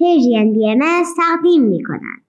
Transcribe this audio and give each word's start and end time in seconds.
پرژین 0.00 0.52
بی 0.52 0.70
ام 0.70 1.04
تقدیم 1.16 1.62
می 1.62 1.82
کند. 1.82 2.20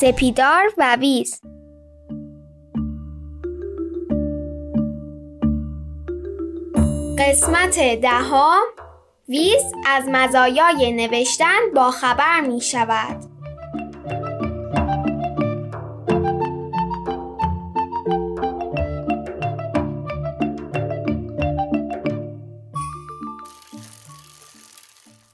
سپیدار 0.00 0.64
و 0.78 0.96
ویز 1.00 1.40
قسمت 7.18 8.00
دهم 8.02 8.85
ویز 9.28 9.62
از 9.86 10.04
مزایای 10.08 10.92
نوشتن 10.92 11.72
با 11.74 11.90
خبر 11.90 12.40
می 12.40 12.60
شود. 12.60 13.16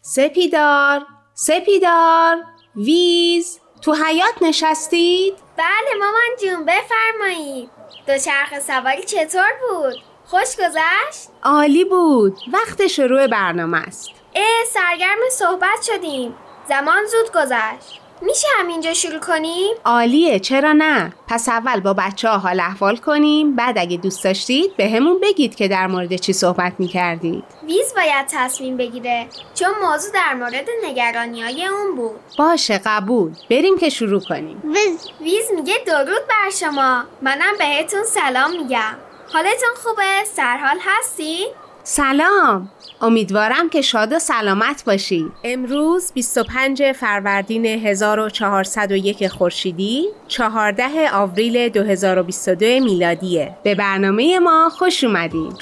سپیدار 0.02 1.06
سپیدار 1.34 2.36
ویز 2.76 3.60
تو 3.82 3.94
حیات 3.94 4.34
نشستید؟ 4.42 5.34
بله 5.56 5.98
مامان 5.98 6.36
جون 6.42 6.66
بفرمایید 6.66 7.70
دوچرخه 8.06 8.60
سواری 8.60 9.02
چطور 9.02 9.52
بود؟ 9.60 10.11
خوش 10.32 10.56
گذشت؟ 10.56 11.28
عالی 11.42 11.84
بود. 11.84 12.38
وقت 12.52 12.86
شروع 12.86 13.26
برنامه 13.26 13.78
است. 13.78 14.08
اه 14.34 14.44
سرگرم 14.72 15.18
صحبت 15.30 15.82
شدیم. 15.82 16.34
زمان 16.68 17.04
زود 17.06 17.32
گذشت. 17.42 18.00
میشه 18.22 18.46
همینجا 18.58 18.94
شروع 18.94 19.18
کنیم؟ 19.18 19.74
عالیه 19.84 20.38
چرا 20.38 20.72
نه؟ 20.72 21.12
پس 21.28 21.48
اول 21.48 21.80
با 21.80 21.92
بچه 21.92 22.28
ها 22.28 22.38
حال 22.38 22.60
احوال 22.60 22.96
کنیم 22.96 23.56
بعد 23.56 23.78
اگه 23.78 23.96
دوست 23.96 24.24
داشتید 24.24 24.76
به 24.76 24.88
همون 24.88 25.20
بگید 25.20 25.54
که 25.54 25.68
در 25.68 25.86
مورد 25.86 26.16
چی 26.16 26.32
صحبت 26.32 26.72
می‌کردید. 26.78 27.44
ویز 27.66 27.94
باید 27.96 28.26
تصمیم 28.30 28.76
بگیره 28.76 29.26
چون 29.54 29.70
موضوع 29.82 30.12
در 30.12 30.34
مورد 30.34 30.66
نگرانی 30.84 31.42
های 31.42 31.66
اون 31.66 31.96
بود. 31.96 32.20
باشه 32.38 32.80
قبول. 32.84 33.32
بریم 33.50 33.78
که 33.78 33.88
شروع 33.88 34.20
کنیم. 34.20 34.62
ویز. 34.64 35.08
ویز 35.20 35.50
میگه 35.56 35.74
درود 35.86 36.26
بر 36.28 36.50
شما. 36.60 37.04
منم 37.22 37.58
بهتون 37.58 38.04
سلام 38.04 38.50
میگم. 38.50 38.94
حالتون 39.32 39.74
خوبه؟ 39.74 40.24
سرحال 40.24 40.78
هستی؟ 40.80 41.46
سلام. 41.82 42.70
امیدوارم 43.00 43.68
که 43.68 43.80
شاد 43.80 44.12
و 44.12 44.18
سلامت 44.18 44.84
باشید 44.84 45.32
امروز 45.44 46.12
25 46.12 46.92
فروردین 46.92 47.66
1401 47.66 49.28
خورشیدی 49.28 50.08
14 50.28 51.10
آوریل 51.12 51.68
2022 51.68 52.66
میلادیه. 52.66 53.56
به 53.62 53.74
برنامه 53.74 54.38
ما 54.38 54.70
خوش 54.70 55.04
اومدین. 55.04 55.52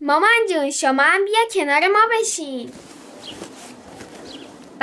مامان 0.00 0.30
جون 0.50 0.70
شما 0.70 1.02
هم 1.02 1.24
بیا 1.24 1.64
کنار 1.64 1.88
ما 1.88 2.00
بشین. 2.20 2.70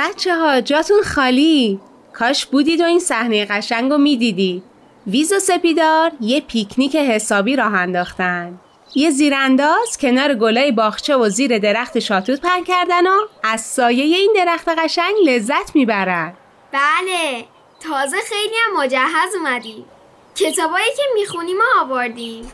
بچه 0.00 0.36
ها 0.36 0.60
جاتون 0.60 1.02
خالی. 1.02 1.80
کاش 2.12 2.46
بودید 2.46 2.80
و 2.80 2.84
این 2.84 2.98
صحنه 2.98 3.44
قشنگ 3.44 3.90
رو 3.90 3.98
می‌دیدید 3.98 4.62
ویز 5.06 5.32
و 5.32 5.38
سپیدار 5.38 6.12
یه 6.20 6.40
پیکنیک 6.40 6.96
حسابی 6.96 7.56
راه 7.56 7.74
انداختن. 7.74 8.60
یه 8.94 9.10
زیرانداز 9.10 9.98
کنار 10.00 10.34
گلای 10.34 10.72
باغچه 10.72 11.16
و 11.16 11.28
زیر 11.28 11.58
درخت 11.58 11.98
شاتوت 11.98 12.40
پهن 12.40 12.64
کردن 12.64 13.06
و 13.06 13.16
از 13.42 13.60
سایه 13.60 14.16
این 14.16 14.32
درخت 14.36 14.68
قشنگ 14.68 15.14
لذت 15.24 15.74
می‌برن. 15.74 16.32
بله 16.72 17.44
تازه 17.80 18.16
خیلی 18.28 18.54
هم 18.66 18.82
مجهز 18.82 19.34
اومدی 19.38 19.84
کتابایی 20.34 20.90
که 20.96 21.02
می‌خونی 21.14 21.54
ما 21.54 21.64
آوردیم. 21.80 22.52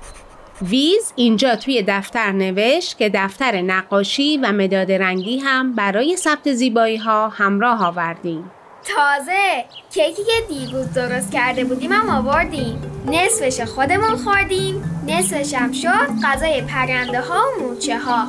ویز 0.62 1.12
اینجا 1.16 1.56
توی 1.56 1.84
دفتر 1.88 2.32
نوشت 2.32 2.98
که 2.98 3.10
دفتر 3.14 3.62
نقاشی 3.62 4.36
و 4.36 4.52
مداد 4.52 4.92
رنگی 4.92 5.38
هم 5.38 5.72
برای 5.72 6.16
ثبت 6.16 6.52
زیبایی 6.52 6.96
ها 6.96 7.28
همراه 7.28 7.86
آوردیم. 7.86 8.50
تازه 8.84 9.64
کیکی 9.90 10.22
که 10.24 10.54
دیروز 10.54 10.92
درست 10.92 11.32
کرده 11.32 11.64
بودیم 11.64 11.92
هم 11.92 12.10
آوردیم. 12.10 12.82
نصفش 13.06 13.60
خودمون 13.60 14.16
خوردیم 14.16 15.02
نصفش 15.08 15.54
هم 15.54 15.72
شد 15.72 16.08
غذای 16.24 16.62
پرنده 16.62 17.20
ها 17.20 17.42
و 17.58 17.62
موچه 17.62 17.98
ها 17.98 18.26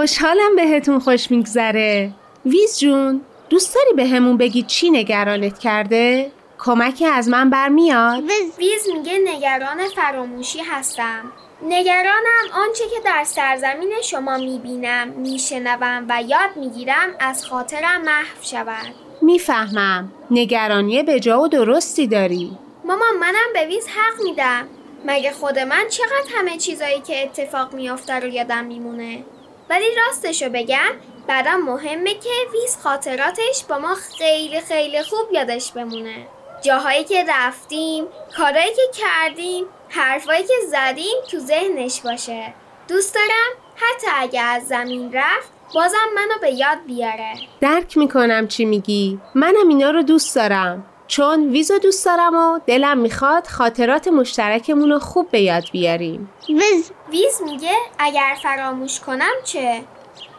خوشحالم 0.00 0.56
بهتون 0.56 0.98
خوش 0.98 1.30
میگذره. 1.30 2.10
ویز 2.46 2.78
جون 2.78 3.20
دوست 3.50 3.74
داری 3.74 3.92
بهمون 3.96 4.36
بگی 4.36 4.62
چی 4.62 4.90
نگرانت 4.90 5.58
کرده؟ 5.58 6.32
کمکی 6.58 7.06
از 7.06 7.28
من 7.28 7.50
برمیاد؟ 7.50 8.20
ویز 8.22 8.58
ویز 8.58 8.88
میگه 8.96 9.18
نگران 9.24 9.88
فراموشی 9.96 10.58
هستم. 10.58 11.32
نگرانم 11.62 12.44
آنچه 12.54 12.84
که 12.84 13.00
در 13.04 13.24
سرزمین 13.24 13.92
شما 14.04 14.36
می‌بینم 14.36 15.08
میشنوم 15.08 16.06
و 16.08 16.22
یاد 16.22 16.50
می‌گیرم 16.56 17.08
از 17.20 17.46
خاطرم 17.46 18.02
محو 18.02 18.42
شود. 18.42 18.94
می‌فهمم. 19.22 20.12
نگرانی 20.30 21.02
به 21.02 21.20
جا 21.20 21.40
و 21.40 21.48
درستی 21.48 22.06
داری. 22.06 22.58
مامان 22.84 23.16
منم 23.20 23.52
به 23.54 23.66
ویز 23.66 23.86
حق 23.86 24.22
میدم. 24.24 24.66
مگه 25.06 25.32
خود 25.32 25.58
من 25.58 25.84
چقدر 25.90 26.36
همه 26.36 26.56
چیزایی 26.56 27.00
که 27.00 27.22
اتفاق 27.22 27.74
میافته 27.74 28.14
رو 28.14 28.28
یادم 28.28 28.64
میمونه؟ 28.64 29.24
ولی 29.70 29.84
راستشو 30.06 30.48
بگم 30.48 30.90
برام 31.26 31.62
مهمه 31.62 32.14
که 32.14 32.30
ویز 32.52 32.76
خاطراتش 32.82 33.64
با 33.68 33.78
ما 33.78 33.94
خیلی 33.94 34.60
خیلی 34.60 35.02
خوب 35.02 35.32
یادش 35.32 35.72
بمونه. 35.72 36.26
جاهایی 36.62 37.04
که 37.04 37.24
رفتیم 37.28 38.04
کارهایی 38.36 38.70
که 38.74 38.82
کردیم 38.92 39.64
حرفایی 39.88 40.42
که 40.42 40.54
زدیم 40.66 41.14
تو 41.30 41.38
ذهنش 41.38 42.00
باشه. 42.00 42.54
دوست 42.88 43.14
دارم 43.14 43.50
حتی 43.76 44.06
اگه 44.16 44.40
از 44.40 44.68
زمین 44.68 45.12
رفت 45.12 45.52
بازم 45.74 46.08
منو 46.14 46.40
به 46.40 46.50
یاد 46.50 46.78
بیاره. 46.86 47.34
درک 47.60 47.98
می‌کنم 47.98 48.48
چی 48.48 48.64
میگی. 48.64 49.20
منم 49.34 49.68
اینا 49.68 49.90
رو 49.90 50.02
دوست 50.02 50.36
دارم. 50.36 50.89
چون 51.10 51.50
ویزو 51.50 51.78
دوست 51.78 52.06
دارم 52.06 52.34
و 52.34 52.60
دلم 52.66 52.98
می‌خواد 52.98 53.46
خاطرات 53.46 54.08
مشترکمون 54.08 54.90
رو 54.90 54.98
خوب 54.98 55.30
به 55.30 55.40
یاد 55.40 55.64
بیاریم 55.72 56.30
ویز 56.48 56.92
ویز 57.10 57.42
میگه 57.44 57.72
اگر 57.98 58.36
فراموش 58.42 59.00
کنم 59.00 59.32
چه؟ 59.44 59.80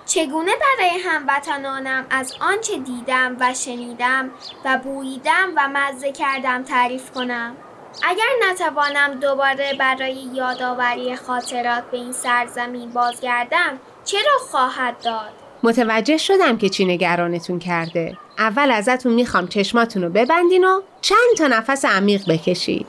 چگونه 0.05 0.51
برای 0.51 0.99
هموطنانم 0.99 2.05
از 2.09 2.33
آنچه 2.41 2.77
دیدم 2.77 3.37
و 3.39 3.53
شنیدم 3.53 4.31
و 4.65 4.79
بوییدم 4.83 5.51
و 5.55 5.69
مزه 5.73 6.11
کردم 6.11 6.63
تعریف 6.63 7.11
کنم؟ 7.11 7.55
اگر 8.03 8.49
نتوانم 8.49 9.19
دوباره 9.19 9.73
برای 9.79 10.13
یادآوری 10.33 11.15
خاطرات 11.15 11.83
به 11.91 11.97
این 11.97 12.11
سرزمین 12.11 12.89
بازگردم 12.89 13.79
چرا 14.05 14.37
خواهد 14.51 14.95
داد؟ 15.03 15.31
متوجه 15.63 16.17
شدم 16.17 16.57
که 16.57 16.69
چی 16.69 16.85
نگرانتون 16.85 17.59
کرده 17.59 18.17
اول 18.37 18.71
ازتون 18.71 19.13
می‌خوام 19.13 19.47
چشماتون 19.47 20.03
رو 20.03 20.09
ببندین 20.09 20.63
و 20.63 20.81
چند 21.01 21.37
تا 21.37 21.47
نفس 21.47 21.85
عمیق 21.85 22.21
بکشید. 22.29 22.87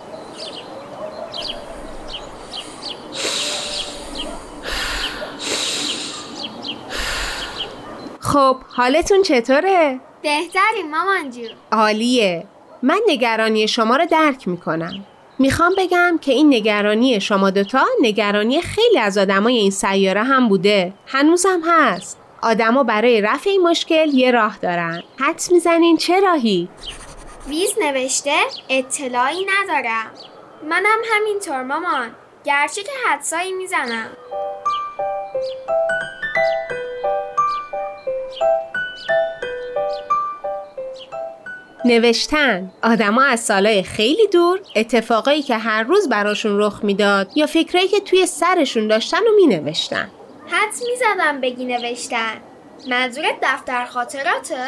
خب 8.21 8.56
حالتون 8.69 9.23
چطوره؟ 9.23 10.00
بهتری 10.23 10.83
مامان 10.91 11.31
جون. 11.31 11.49
عالیه. 11.73 12.47
من 12.83 13.00
نگرانی 13.09 13.69
شما 13.69 13.97
رو 13.97 14.06
درک 14.06 14.49
می‌کنم. 14.49 15.06
می‌خوام 15.39 15.73
بگم 15.79 16.19
که 16.21 16.33
این 16.33 16.55
نگرانی 16.55 17.21
شما 17.21 17.50
دوتا 17.50 17.85
نگرانی 18.00 18.61
خیلی 18.62 18.99
از 18.99 19.19
آدمای 19.19 19.56
این 19.56 19.71
سیاره 19.71 20.23
هم 20.23 20.49
بوده. 20.49 20.93
هنوزم 21.06 21.61
هست. 21.67 22.19
آدما 22.43 22.83
برای 22.83 23.21
رفع 23.21 23.50
این 23.50 23.62
مشکل 23.62 24.15
یه 24.15 24.31
راه 24.31 24.59
دارن. 24.59 25.03
حدس 25.19 25.53
می‌زنین 25.53 25.97
چه 25.97 26.21
راهی؟ 26.21 26.69
ویز 27.49 27.75
نوشته 27.81 28.37
اطلاعی 28.69 29.47
ندارم. 29.47 30.11
منم 30.71 30.99
همینطور 31.12 31.62
مامان. 31.62 32.11
گرچه 32.44 32.83
که 32.83 32.91
حدسایی 33.11 33.53
می‌زنم. 33.53 34.11
نوشتن. 41.85 42.73
آدما 42.83 43.23
از 43.23 43.41
سالهای 43.41 43.83
خیلی 43.83 44.29
دور 44.29 44.61
اتفاقایی 44.77 45.43
که 45.43 45.56
هر 45.56 45.83
روز 45.83 46.09
براشون 46.09 46.59
رخ 46.59 46.81
می‌داد 46.83 47.37
یا 47.37 47.47
فکرایی 47.47 47.89
که 47.89 48.00
توی 48.00 48.27
سرشون 48.27 48.89
داشتن 48.89 49.19
و 49.19 49.37
می 49.37 49.47
نوشتن 49.47 50.11
حدس 50.52 50.82
می‌زدم 50.90 51.40
بگی 51.40 51.64
نوشتن 51.64 52.37
منظورت 52.88 53.34
دفتر 53.43 53.84
خاطراته؟ 53.84 54.66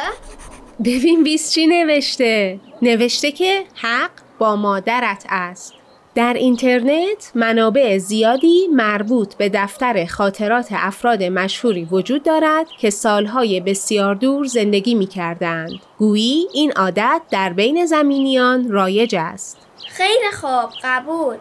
ببین 0.84 1.25
بیس 1.25 1.52
چی 1.52 1.66
نوشته 1.66 2.60
نوشته 2.82 3.32
که 3.32 3.64
حق 3.75 4.10
با 4.38 4.56
مادرت 4.56 5.25
است 5.28 5.75
در 6.14 6.34
اینترنت 6.34 7.32
منابع 7.34 7.98
زیادی 7.98 8.69
مربوط 8.72 9.34
به 9.34 9.48
دفتر 9.48 10.06
خاطرات 10.06 10.69
افراد 10.70 11.22
مشهوری 11.22 11.84
وجود 11.84 12.22
دارد 12.22 12.66
که 12.80 12.90
سالهای 12.90 13.60
بسیار 13.60 14.14
دور 14.14 14.46
زندگی 14.46 14.94
می 14.94 15.06
کردند. 15.06 15.80
گویی 15.98 16.48
این 16.52 16.72
عادت 16.72 17.22
در 17.30 17.52
بین 17.52 17.87
زمینیان 17.87 18.70
رایج 18.70 19.14
است. 19.19 19.58
خیلی 19.88 20.30
خوب 20.40 20.70
قبول 20.84 21.37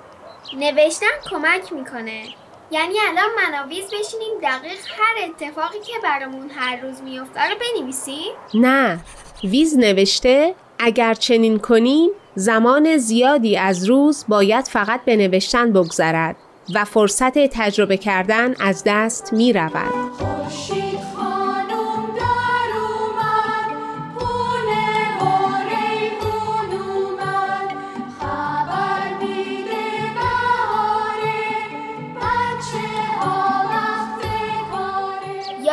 نوشتن 0.57 1.07
کمک 1.31 1.73
می‌کنه 1.73 2.23
یعنی 2.71 2.93
الان 3.09 3.29
مناویز 3.37 3.85
بشینیم 3.85 4.39
دقیق 4.43 4.79
هر 4.97 5.29
اتفاقی 5.29 5.79
که 5.79 5.93
برامون 6.03 6.49
هر 6.49 6.81
روز 6.81 7.01
میفته 7.01 7.41
رو 7.49 7.55
بنویسیم 7.55 8.31
نه 8.53 8.99
ویز 9.43 9.77
نوشته 9.77 10.55
اگر 10.79 11.13
چنین 11.13 11.59
کنیم 11.59 12.09
زمان 12.35 12.97
زیادی 12.97 13.57
از 13.57 13.85
روز 13.85 14.25
باید 14.27 14.67
فقط 14.67 15.05
به 15.05 15.15
نوشتن 15.15 15.73
بگذرد 15.73 16.35
و 16.75 16.85
فرصت 16.85 17.37
تجربه 17.37 17.97
کردن 17.97 18.55
از 18.59 18.83
دست 18.85 19.33
می 19.33 19.53
رود. 19.53 20.82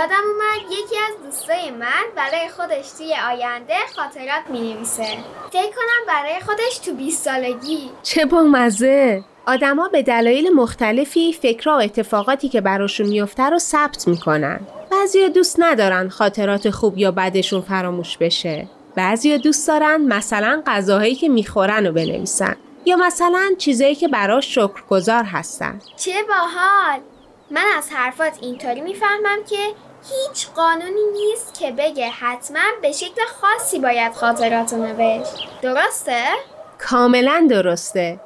یادم 0.00 0.14
اومد 0.14 0.72
یکی 0.72 0.96
از 0.96 1.26
دوستای 1.26 1.70
من 1.70 2.04
برای 2.16 2.48
خودش 2.48 2.90
توی 2.98 3.14
آینده 3.28 3.74
خاطرات 3.96 4.42
می‌نویسه. 4.48 5.06
فکر 5.52 5.70
کنم 5.70 6.06
برای 6.08 6.40
خودش 6.40 6.78
تو 6.78 6.94
20 6.94 7.24
سالگی. 7.24 7.90
چه 8.02 8.24
بامزه. 8.24 9.24
آدما 9.46 9.88
به 9.88 10.02
دلایل 10.02 10.50
مختلفی 10.54 11.32
فکرها 11.32 11.76
و 11.78 11.80
اتفاقاتی 11.80 12.48
که 12.48 12.60
براشون 12.60 13.06
میفته 13.06 13.42
رو 13.42 13.58
ثبت 13.58 14.08
می‌کنن. 14.08 14.60
بعضیا 14.92 15.28
دوست 15.28 15.56
ندارن 15.58 16.08
خاطرات 16.08 16.70
خوب 16.70 16.98
یا 16.98 17.10
بدشون 17.10 17.60
فراموش 17.60 18.16
بشه. 18.16 18.68
بعضیا 18.96 19.36
دوست 19.36 19.68
دارن 19.68 20.00
مثلا 20.00 20.62
غذاهایی 20.66 21.14
که 21.14 21.28
می‌خورن 21.28 21.86
رو 21.86 21.92
بنویسن. 21.92 22.56
یا 22.84 22.96
مثلا 22.96 23.50
چیزایی 23.58 23.94
که 23.94 24.08
براش 24.08 24.54
شکرگزار 24.54 25.24
هستن. 25.24 25.80
چه 25.96 26.12
باحال. 26.28 27.00
من 27.52 27.64
از 27.78 27.90
حرفات 27.92 28.32
اینطوری 28.40 28.80
می‌فهمم 28.80 29.44
که 29.50 29.56
هیچ 30.10 30.48
قانونی 30.56 31.04
نیست 31.12 31.58
که 31.58 31.70
بگه 31.70 32.08
حتما 32.08 32.60
به 32.82 32.92
شکل 32.92 33.20
خاصی 33.40 33.78
باید 33.78 34.12
خاطرات 34.12 34.74
نوشت. 34.74 35.32
درسته؟ 35.62 36.24
کاملا 36.78 37.46
درسته. 37.50 38.20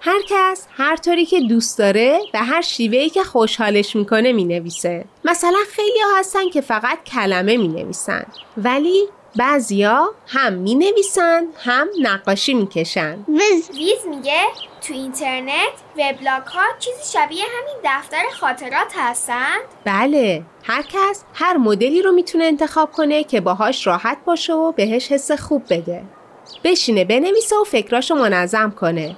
هر 0.00 0.20
کس 0.28 0.66
هر 0.76 0.96
طوری 0.96 1.26
که 1.26 1.40
دوست 1.40 1.78
داره 1.78 2.20
و 2.34 2.38
هر 2.38 2.60
شیوهی 2.60 3.10
که 3.10 3.22
خوشحالش 3.22 3.96
می‌کنه 3.96 4.32
می‌نویسه. 4.32 5.04
مثلا 5.24 5.58
خیلی 5.70 5.98
هستن 6.18 6.48
که 6.48 6.60
فقط 6.60 7.04
کلمه 7.04 7.56
می‌نویسن. 7.56 8.26
ولی 8.56 9.08
بعضیا 9.38 10.14
هم 10.26 10.52
می‌نویسن 10.52 11.46
هم 11.58 11.88
نقاشی 12.02 12.54
می‌کشن. 12.54 13.18
وز 13.28 13.70
ویز 13.76 14.06
میگه 14.10 14.42
تو 14.86 14.94
اینترنت 14.94 15.72
وبلاگ 15.96 16.42
ها 16.42 16.62
چیزی 16.78 17.12
شبیه 17.12 17.44
همین 17.44 17.76
دفتر 17.84 18.22
خاطرات 18.40 18.92
هستند 18.96 19.62
بله 19.84 20.42
هر 20.64 20.82
کس 20.82 21.24
هر 21.34 21.56
مدلی 21.56 22.02
رو 22.02 22.12
می‌تونه 22.12 22.44
انتخاب 22.44 22.92
کنه 22.92 23.24
که 23.24 23.40
باهاش 23.40 23.86
راحت 23.86 24.18
باشه 24.24 24.52
و 24.52 24.72
بهش 24.72 25.12
حس 25.12 25.32
خوب 25.32 25.62
بده. 25.70 26.02
بشینه 26.64 27.04
بنویسه 27.04 27.56
و 27.56 27.64
فکراشو 27.64 28.14
منظم 28.14 28.70
کنه. 28.70 29.16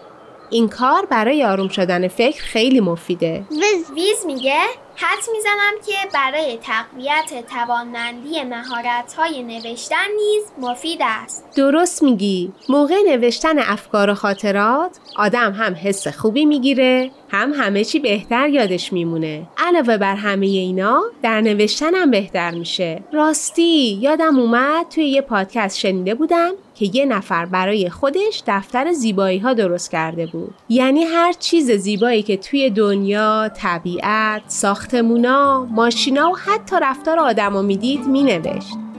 این 0.50 0.68
کار 0.68 1.06
برای 1.06 1.44
آروم 1.44 1.68
شدن 1.68 2.08
فکر 2.08 2.42
خیلی 2.42 2.80
مفیده. 2.80 3.44
وز 3.50 3.90
ویز 3.94 4.26
میگه 4.26 4.60
حد 5.02 5.18
می‌زنم 5.32 5.72
که 5.86 6.08
برای 6.14 6.58
تقویت 6.62 7.46
توانمندی 7.50 8.42
مهارت 8.42 9.14
های 9.14 9.42
نوشتن 9.42 10.06
نیز 10.16 10.44
مفید 10.58 10.98
است. 11.02 11.44
درست 11.56 12.02
میگی. 12.02 12.52
موقع 12.68 12.94
نوشتن 13.08 13.58
افکار 13.58 14.10
و 14.10 14.14
خاطرات 14.14 14.90
آدم 15.16 15.52
هم 15.52 15.74
حس 15.74 16.08
خوبی 16.08 16.44
می‌گیره 16.44 17.10
هم 17.28 17.52
همه 17.52 17.84
چی 17.84 17.98
بهتر 17.98 18.48
یادش 18.48 18.92
میمونه. 18.92 19.42
علاوه 19.58 19.96
بر 19.96 20.14
همه 20.14 20.46
اینا 20.46 21.02
در 21.22 21.40
نوشتن 21.40 21.94
هم 21.94 22.10
بهتر 22.10 22.50
میشه. 22.50 23.02
راستی 23.12 23.98
یادم 24.00 24.38
اومد 24.38 24.86
توی 24.88 25.08
یه 25.08 25.20
پادکست 25.20 25.78
شنیده 25.78 26.14
بودم 26.14 26.52
که 26.80 26.90
یه 26.92 27.06
نفر 27.06 27.46
برای 27.46 27.90
خودش 27.90 28.42
دفتر 28.46 28.92
زیبایی 28.92 29.38
ها 29.38 29.54
درست 29.54 29.90
کرده 29.90 30.26
بود. 30.26 30.54
یعنی 30.68 31.04
هر 31.04 31.32
چیز 31.32 31.70
زیبایی 31.70 32.22
که 32.22 32.36
توی 32.36 32.70
دنیا 32.70 33.48
طبیعت 33.48 34.42
ساختمونا 34.46 35.64
ماشینا 35.64 36.30
و 36.30 36.36
حتی 36.36 36.76
رفتار 36.82 37.18
آدما 37.18 37.62
می‌دید 37.62 38.06
مینوشت. 38.06 38.89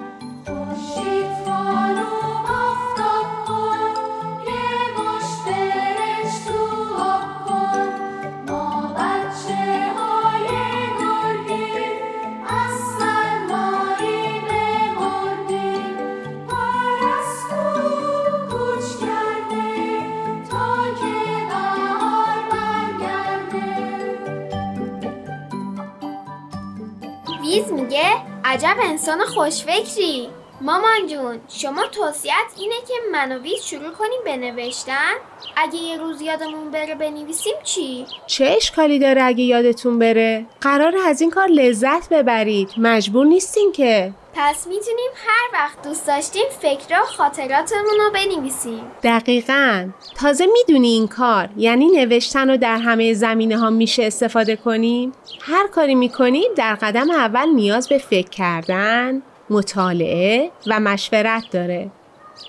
ویز 27.51 27.71
میگه 27.71 28.06
عجب 28.45 28.75
انسان 28.83 29.20
خوشفکری. 29.20 30.29
مامان 30.62 31.08
جون 31.08 31.39
شما 31.48 31.88
توصیت 31.88 32.34
اینه 32.58 32.75
که 32.88 32.93
من 33.12 33.31
و 33.31 33.39
ویز 33.39 33.63
شروع 33.63 33.91
کنیم 33.91 34.20
به 34.25 34.38
نوشتن؟ 34.38 35.13
اگه 35.55 35.75
یه 35.75 35.98
روز 35.98 36.22
یادمون 36.22 36.72
بره 36.72 36.96
بنویسیم 36.96 37.53
چی؟ 37.63 38.05
چه 38.27 38.46
اشکالی 38.58 39.00
داره 39.00 39.24
اگه 39.24 39.43
یادتون 39.43 40.00
بره؟ 40.00 40.46
قرار 40.62 40.93
از 40.98 41.22
این 41.22 41.29
کار 41.29 41.48
لذت 41.48 42.10
ببرید. 42.10 42.70
مجبور 42.77 43.25
نیستین 43.25 43.72
که. 43.72 44.13
پس 44.33 44.67
می‌تونیم 44.67 45.11
هر 45.15 45.50
وقت 45.53 45.81
دوست 45.88 46.07
داشتیم 46.07 46.43
فکر 46.61 47.01
و 47.01 47.05
خاطراتمون 47.05 47.97
رو 48.00 48.11
بنویسیم. 48.13 48.83
دقیقا. 49.03 49.89
تازه 50.15 50.45
می‌دونی 50.45 50.88
این 50.88 51.07
کار 51.07 51.50
یعنی 51.57 51.88
نوشتن 51.88 52.50
رو 52.50 52.57
در 52.57 52.77
همه 52.77 53.13
زمینه 53.13 53.57
ها 53.57 53.69
میشه 53.69 54.03
استفاده 54.03 54.55
کنیم؟ 54.55 55.11
هر 55.41 55.67
کاری 55.67 55.95
می‌کنیم 55.95 56.53
در 56.55 56.75
قدم 56.75 57.11
اول 57.11 57.50
نیاز 57.50 57.89
به 57.89 57.97
فکر 57.97 58.29
کردن 58.29 59.21
مطالعه 59.50 60.51
و 60.67 60.79
مشورت 60.79 61.43
داره. 61.51 61.91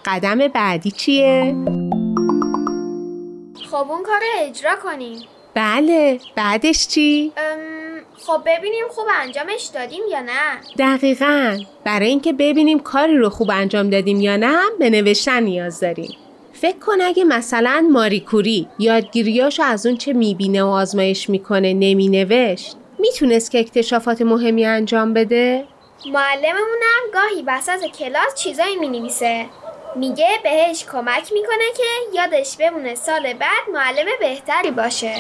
قدم 0.05 0.39
بعدی 0.49 0.91
چیه؟ 0.91 1.57
خب 3.71 3.91
اون 3.91 4.03
کار 4.03 4.21
رو 4.21 4.47
اجرا 4.49 4.77
کنیم. 4.77 5.19
بله. 5.55 6.21
بعدش 6.37 6.89
چی؟ 6.89 7.33
ام، 7.37 7.82
خب 8.27 8.41
ببینیم 8.47 8.85
خوب 8.91 9.07
انجامش 9.21 9.63
دادیم 9.75 10.03
یا 10.11 10.21
نه. 10.21 10.61
دقیقا. 10.79 11.59
برای 11.85 12.09
اینکه 12.09 12.33
ببینیم 12.33 12.79
کاری 12.79 13.17
رو 13.17 13.31
خوب 13.31 13.51
انجام 13.51 13.91
دادیم 13.91 14.21
یا 14.21 14.37
نه 14.37 14.59
به 14.79 14.91
نوشتن 14.91 15.43
نیاز 15.43 15.81
داریم. 15.81 16.17
فکر 16.53 16.79
کن 16.79 17.01
اگه 17.01 17.25
مثلا 17.25 17.89
ماری 17.91 18.21
کوری 18.21 18.69
یادگیریاشو 18.79 19.63
از 19.63 19.87
اون 19.87 19.97
چه 19.97 20.13
می‌بینه 20.13 20.63
و 20.63 20.67
آزمایش 20.67 21.31
می‌کنه 21.31 21.73
نمینوشت 21.75 22.77
می‌تونست 22.99 23.51
که 23.51 23.59
اکتشافات 23.59 24.23
مهمی 24.23 24.67
انجام 24.67 25.15
بده؟ 25.15 25.65
معلممونم 26.07 27.03
گاهی 27.15 27.43
وسط 27.47 27.87
کلاس 27.87 28.35
چیزایی 28.35 28.77
می‌نویسه. 28.77 29.47
میگه 29.97 30.29
بهش 30.43 30.85
کمک 30.93 31.33
می‌کنه 31.33 31.65
که 31.77 32.19
یادش 32.19 32.57
بمونه 32.57 32.95
سال 32.95 33.23
بعد 33.33 33.69
معلم 33.73 34.07
بهتری 34.21 34.71
باشه. 34.71 35.15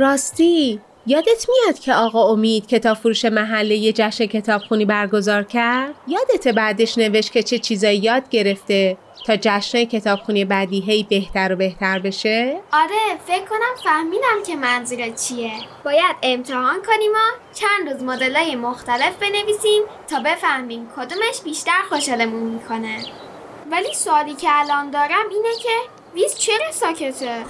راستی 0.00 0.80
یادت 1.06 1.46
میاد 1.48 1.78
که 1.78 1.94
آقا 1.94 2.32
امید 2.32 2.66
کتاب 2.66 2.96
فروش 2.96 3.24
محله 3.24 3.74
یه 3.76 3.92
جشن 3.92 4.26
کتابخونی 4.26 4.84
برگزار 4.84 5.42
کرد؟ 5.42 5.94
یادت 6.08 6.48
بعدش 6.48 6.98
نوشت 6.98 7.32
که 7.32 7.42
چه 7.42 7.58
چیزایی 7.58 7.98
یاد 7.98 8.28
گرفته 8.28 8.96
تا 9.26 9.36
جشن 9.36 9.84
کتابخونی 9.84 10.44
بعدی 10.44 10.80
هی 10.80 11.06
بهتر 11.10 11.52
و 11.52 11.56
بهتر 11.56 11.98
بشه؟ 11.98 12.60
آره 12.72 13.18
فکر 13.26 13.44
کنم 13.44 13.74
فهمیدم 13.84 14.42
که 14.46 14.56
منظورت 14.56 15.26
چیه 15.26 15.52
باید 15.84 16.16
امتحان 16.22 16.82
کنیم 16.86 17.10
و 17.12 17.54
چند 17.54 17.92
روز 17.92 18.02
مدلای 18.02 18.56
مختلف 18.56 19.16
بنویسیم 19.20 19.82
تا 20.08 20.20
بفهمیم 20.20 20.88
کدومش 20.96 21.40
بیشتر 21.44 21.82
خوشحالمون 21.88 22.42
می‌کنه 22.42 22.96
ولی 23.70 23.94
سوالی 23.94 24.34
که 24.34 24.48
الان 24.50 24.90
دارم 24.90 25.28
اینه 25.30 25.54
که 25.62 25.74
ویز 26.14 26.34
چرا 26.34 26.72
ساکته؟ 26.72 27.44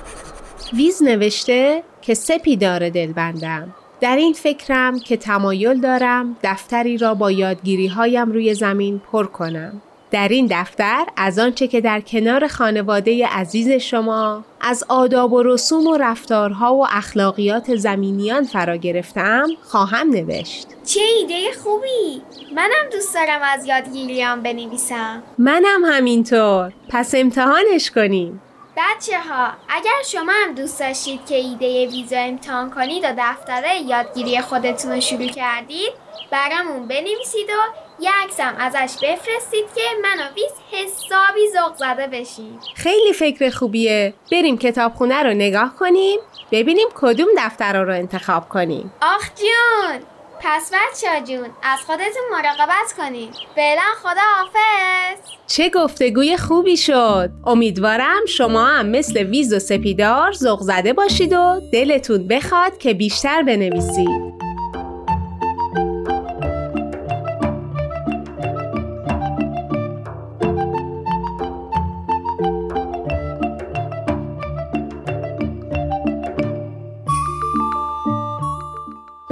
ویز 0.72 1.02
نوشته 1.02 1.82
که 2.02 2.14
سپیدار 2.14 2.88
دلبندم. 2.88 3.74
در 4.00 4.16
این 4.16 4.32
فکرم 4.32 4.98
که 4.98 5.16
تمایل 5.16 5.80
دارم 5.80 6.36
دفتری 6.42 6.98
را 6.98 7.14
با 7.14 7.30
یادگیری 7.30 7.86
هایم 7.86 8.32
روی 8.32 8.54
زمین 8.54 8.98
پر 8.98 9.26
کنم. 9.26 9.82
در 10.10 10.28
این 10.28 10.48
دفتر 10.50 11.04
از 11.16 11.38
آنچه 11.38 11.68
که 11.68 11.80
در 11.80 12.00
کنار 12.00 12.46
خانواده 12.46 13.26
عزیز 13.26 13.70
شما 13.70 14.44
از 14.60 14.84
آداب 14.88 15.32
و 15.32 15.42
رسوم 15.42 15.86
و 15.86 15.96
رفتارها 15.96 16.74
و 16.74 16.86
اخلاقیات 16.90 17.76
زمینیان 17.76 18.44
فرا 18.44 18.76
گرفتم 18.76 19.46
خواهم 19.62 20.10
نوشت. 20.10 20.66
چه 20.84 21.00
ایده 21.18 21.52
خوبی! 21.62 22.22
منم 22.56 22.90
دوست 22.92 23.14
دارم 23.14 23.40
از 23.42 23.66
یادگیریام 23.66 24.42
بنویسم. 24.42 25.22
منم 25.38 25.84
همینطور. 25.84 26.72
پس 26.88 27.14
امتحانش 27.14 27.90
کنیم. 27.90 28.40
بچه 28.76 29.20
ها 29.20 29.52
اگر 29.68 30.02
شما 30.06 30.32
هم 30.32 30.54
دوست 30.54 30.80
داشتید 30.80 31.26
که 31.26 31.34
ایده 31.34 31.86
ویزا 31.86 32.16
امتحان 32.16 32.70
کنید 32.70 33.04
و 33.04 33.14
دفتره 33.18 33.76
یادگیری 33.76 34.40
خودتون 34.40 34.92
رو 34.92 35.00
شروع 35.00 35.26
کردید 35.26 35.92
برامون 36.30 36.88
بنویسید 36.88 37.48
و 37.48 38.02
یه 38.02 38.10
عکسم 38.24 38.54
ازش 38.58 38.94
بفرستید 39.02 39.64
که 39.74 39.80
من 40.02 40.24
و 40.24 40.34
ویز 40.34 40.52
حسابی 40.72 41.40
ذوق 41.52 41.76
زده 41.76 42.06
بشیم. 42.06 42.60
خیلی 42.74 43.12
فکر 43.12 43.50
خوبیه. 43.50 44.14
بریم 44.32 44.58
کتابخونه 44.58 45.22
رو 45.22 45.30
نگاه 45.30 45.74
کنیم 45.78 46.18
ببینیم 46.52 46.88
کدوم 46.94 47.28
دفتر 47.38 47.82
رو 47.84 47.94
انتخاب 47.94 48.48
کنیم. 48.48 48.92
آخ 49.02 49.30
جون! 49.34 50.00
پس 50.42 50.70
بچه 50.74 51.26
جون 51.26 51.48
از 51.62 51.78
خودتون 51.86 52.22
مراقبت 52.32 52.92
کنید 52.96 53.34
فعلا 53.54 53.82
خدا 54.02 54.20
حافظ. 54.36 55.30
چه 55.46 55.70
گفتگوی 55.70 56.36
خوبی 56.36 56.76
شد. 56.76 57.30
امیدوارم 57.46 58.26
شما 58.28 58.66
هم 58.66 58.86
مثل 58.86 59.22
ویز 59.22 59.52
و 59.54 59.58
سپیدار 59.58 60.32
ذوق 60.32 60.60
زده 60.60 60.92
باشید 60.92 61.32
و 61.32 61.60
دلتون 61.72 62.28
بخواد 62.28 62.78
که 62.78 62.94
بیشتر 62.94 63.42
بنویسید. 63.42 64.49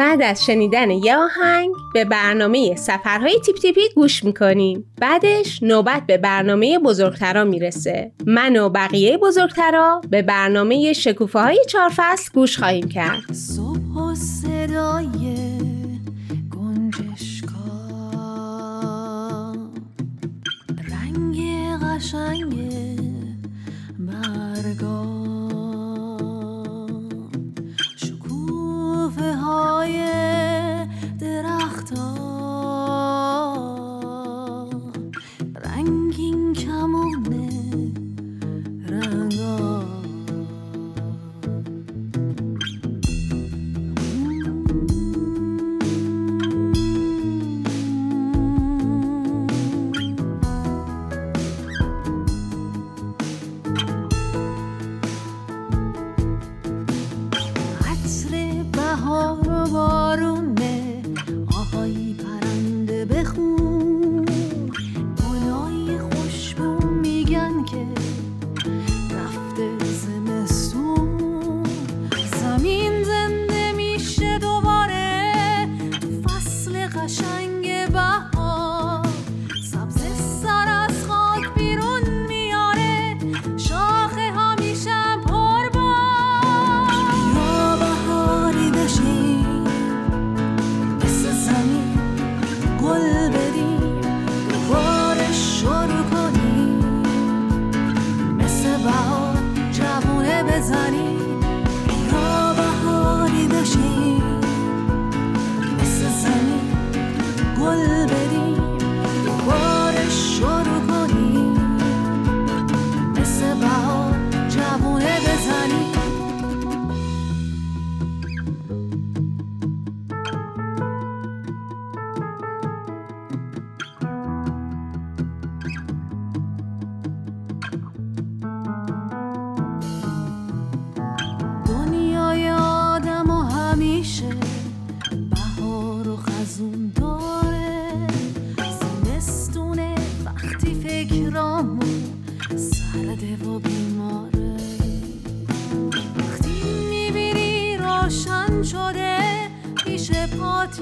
بعد 0.09 0.23
از 0.23 0.45
شنیدن 0.45 0.91
یه 0.91 1.17
آهنگ 1.17 1.75
به 1.95 2.05
برنامه 2.05 2.77
سفرهای 2.77 3.41
تیپ 3.41 3.57
تیپی 3.57 3.81
گوش 3.95 4.25
می‌کنیم. 4.25 4.85
بعدش 5.01 5.63
نوبت 5.63 6.07
به 6.07 6.19
برنامه 6.19 6.79
بزرگترا 6.79 7.45
می‌رسه. 7.45 8.13
من 8.27 8.57
و 8.57 8.69
بقیه 8.69 9.19
بزرگترا 9.19 10.01
به 10.11 10.23
برنامه 10.23 10.93
شکوفه 10.93 11.39
های 11.39 11.65
گوش 12.35 12.59
خواهیم 12.59 12.89
کرد. 12.89 13.33
صبح 13.33 13.79
و 13.79 14.15
صدای 14.15 15.37
رنگ 20.91 21.39
قشنگ 21.83 22.55
برگا. 23.99 25.18
شکوفه 29.59 29.69
های 29.69 29.99
درختا 31.21 32.15
رنگین 35.65 36.53
کمونه 36.53 37.18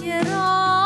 quiero 0.07 0.86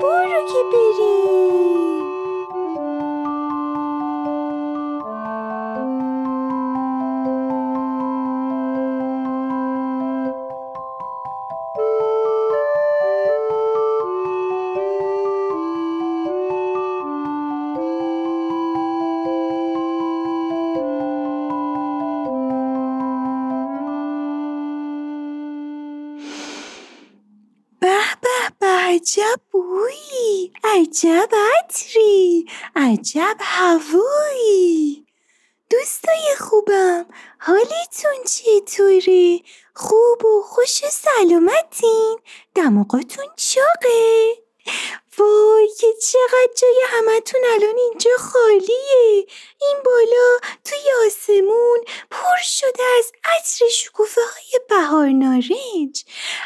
برو 0.00 0.46
که 0.48 0.58
بریم 0.72 1.97
عجب 30.78 31.28
عطری 31.58 32.46
عجب 32.76 33.36
هوایی. 33.40 35.06
دوستای 35.70 36.36
خوبم 36.38 37.06
حالتون 37.38 38.24
چطوره؟ 38.26 39.40
خوب 39.74 40.24
و 40.24 40.42
خوش 40.42 40.84
و 40.84 40.86
سلامتین. 40.86 42.18
دماغاتون 42.54 43.26
چاقه؟ 43.36 44.47
وای 45.18 45.68
که 45.78 45.86
چقدر 46.02 46.52
جای 46.56 46.82
همتون 46.86 47.40
الان 47.54 47.78
اینجا 47.78 48.10
خالیه. 48.18 49.26
این 49.60 49.76
بالا 49.84 50.38
توی 50.64 51.06
آسمون 51.06 51.80
پر 52.10 52.42
شده 52.42 52.82
از 52.98 53.12
عطر 53.24 53.68
شکوفه 53.68 54.20
های 54.20 54.60
بهار 54.68 55.06
نارنج. 55.08 56.04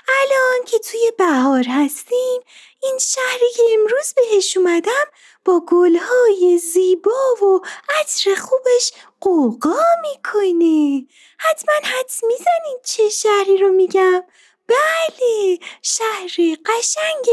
الان 0.08 0.64
که 0.66 0.78
توی 0.78 1.12
بهار 1.18 1.64
هستیم 1.68 2.42
این 2.82 2.98
شهری 2.98 3.52
که 3.56 3.62
امروز 3.72 4.14
بهش 4.16 4.56
اومدم 4.56 5.06
با 5.44 5.62
گلهای 5.68 6.58
زیبا 6.58 7.34
و 7.42 7.60
عطر 8.00 8.34
خوبش 8.34 8.92
قوقا 9.20 9.84
می‌کنه. 10.02 11.06
حتما 11.38 11.74
حدس 11.74 12.24
می‌زنین 12.24 12.78
چه 12.84 13.08
شهری 13.08 13.56
رو 13.56 13.68
میگم. 13.68 14.24
بله 14.68 15.58
شهر 15.82 16.56
قشنگ 16.66 17.26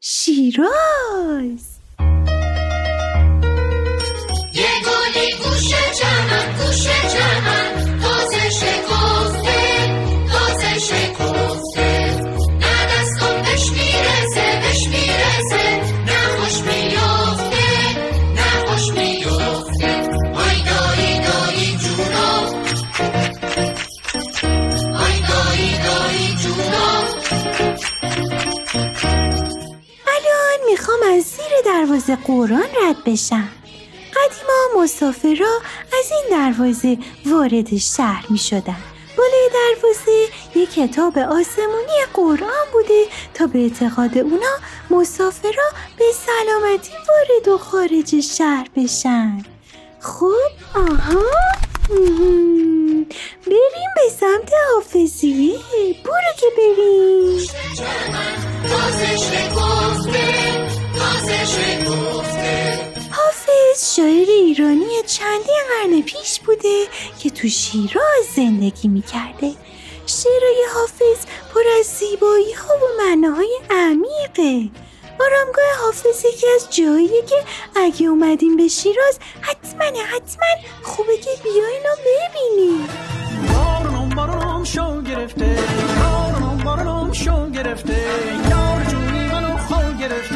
شیراز. 0.00 1.64
یه 4.54 4.70
گلی 4.86 5.32
گوشه 5.32 5.94
چمن 5.98 6.56
گوشه 6.58 7.08
چمن 7.12 7.63
از 31.04 31.22
زیر 31.22 31.60
دروازه 31.64 32.16
قرآن 32.16 32.68
رد 32.82 33.04
بشم. 33.06 33.48
قدیما 34.16 34.82
مسافرا 34.82 35.60
از 35.98 36.10
این 36.12 36.24
دروازه 36.30 36.98
وارد 37.26 37.76
شهر 37.76 38.26
می 38.30 38.38
شدن. 38.38 38.76
بالای 39.16 39.50
دروازه 39.54 40.26
یک 40.54 40.74
کتاب 40.74 41.18
آسمونی 41.18 42.04
قرآن 42.14 42.66
بوده 42.72 43.04
تا 43.34 43.46
به 43.46 43.58
اعتقاد 43.58 44.18
اونا 44.18 44.56
مسافرا 44.90 45.70
به 45.98 46.04
سلامتی 46.12 46.92
وارد 47.08 47.48
و 47.48 47.58
خارج 47.58 48.20
شهر 48.20 48.68
بشن. 48.76 49.42
خب 50.00 50.50
آها. 50.74 51.24
بریم 53.46 53.90
به 53.96 54.10
سمت 54.20 54.52
حافظیه 54.74 55.58
برو 56.04 56.32
که 56.36 56.46
بریم. 56.56 57.48
حافظ 63.10 63.94
شاعر 63.96 64.28
ایرانی 64.28 64.84
چندین 65.06 65.62
قرن 65.68 66.02
پیش 66.02 66.40
بوده 66.40 66.84
که 67.18 67.30
تو 67.30 67.48
شیراز 67.48 68.24
زندگی 68.36 68.88
می‌کرده. 68.88 69.52
شعرهای 70.06 70.64
حافظ 70.74 71.26
پر 71.54 71.60
از 71.80 71.86
زیبایی 71.86 72.52
ها 72.52 72.74
و 72.74 73.02
معناهای 73.02 73.60
عمیقه. 73.70 74.70
آرامگاه 75.20 75.64
حافظ 75.84 76.24
یکی 76.24 76.46
از 76.56 76.76
جاییه 76.76 77.22
که 77.22 77.36
اگه 77.76 78.06
اومدیم 78.06 78.56
به 78.56 78.68
شیراز 78.68 79.18
حتما 79.40 79.84
حتما 79.84 80.46
خوبه 80.82 81.16
که 81.16 81.30
بیاین 81.42 81.82
و 81.82 81.96
ببینیم. 82.06 82.88
بارونم 83.54 84.08
بارونم 84.08 84.64
شو 84.64 85.02
گرفته 85.02 85.58
بارونم 86.00 86.64
بارونم 86.64 87.12
شو 87.12 87.50
گرفته 87.50 88.04
یار 88.50 88.84
جونی 88.90 89.26
منو 89.28 89.56
خو 89.58 89.92
گرفته. 90.00 90.33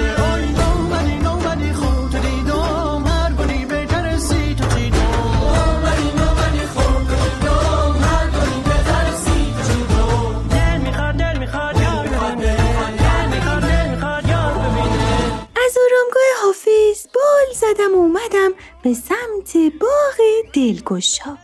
زدم 17.61 17.95
و 17.95 17.99
اومدم 17.99 18.55
به 18.83 18.95
سمت 18.95 19.57
باغ 19.81 20.17
دلگشا. 20.55 21.39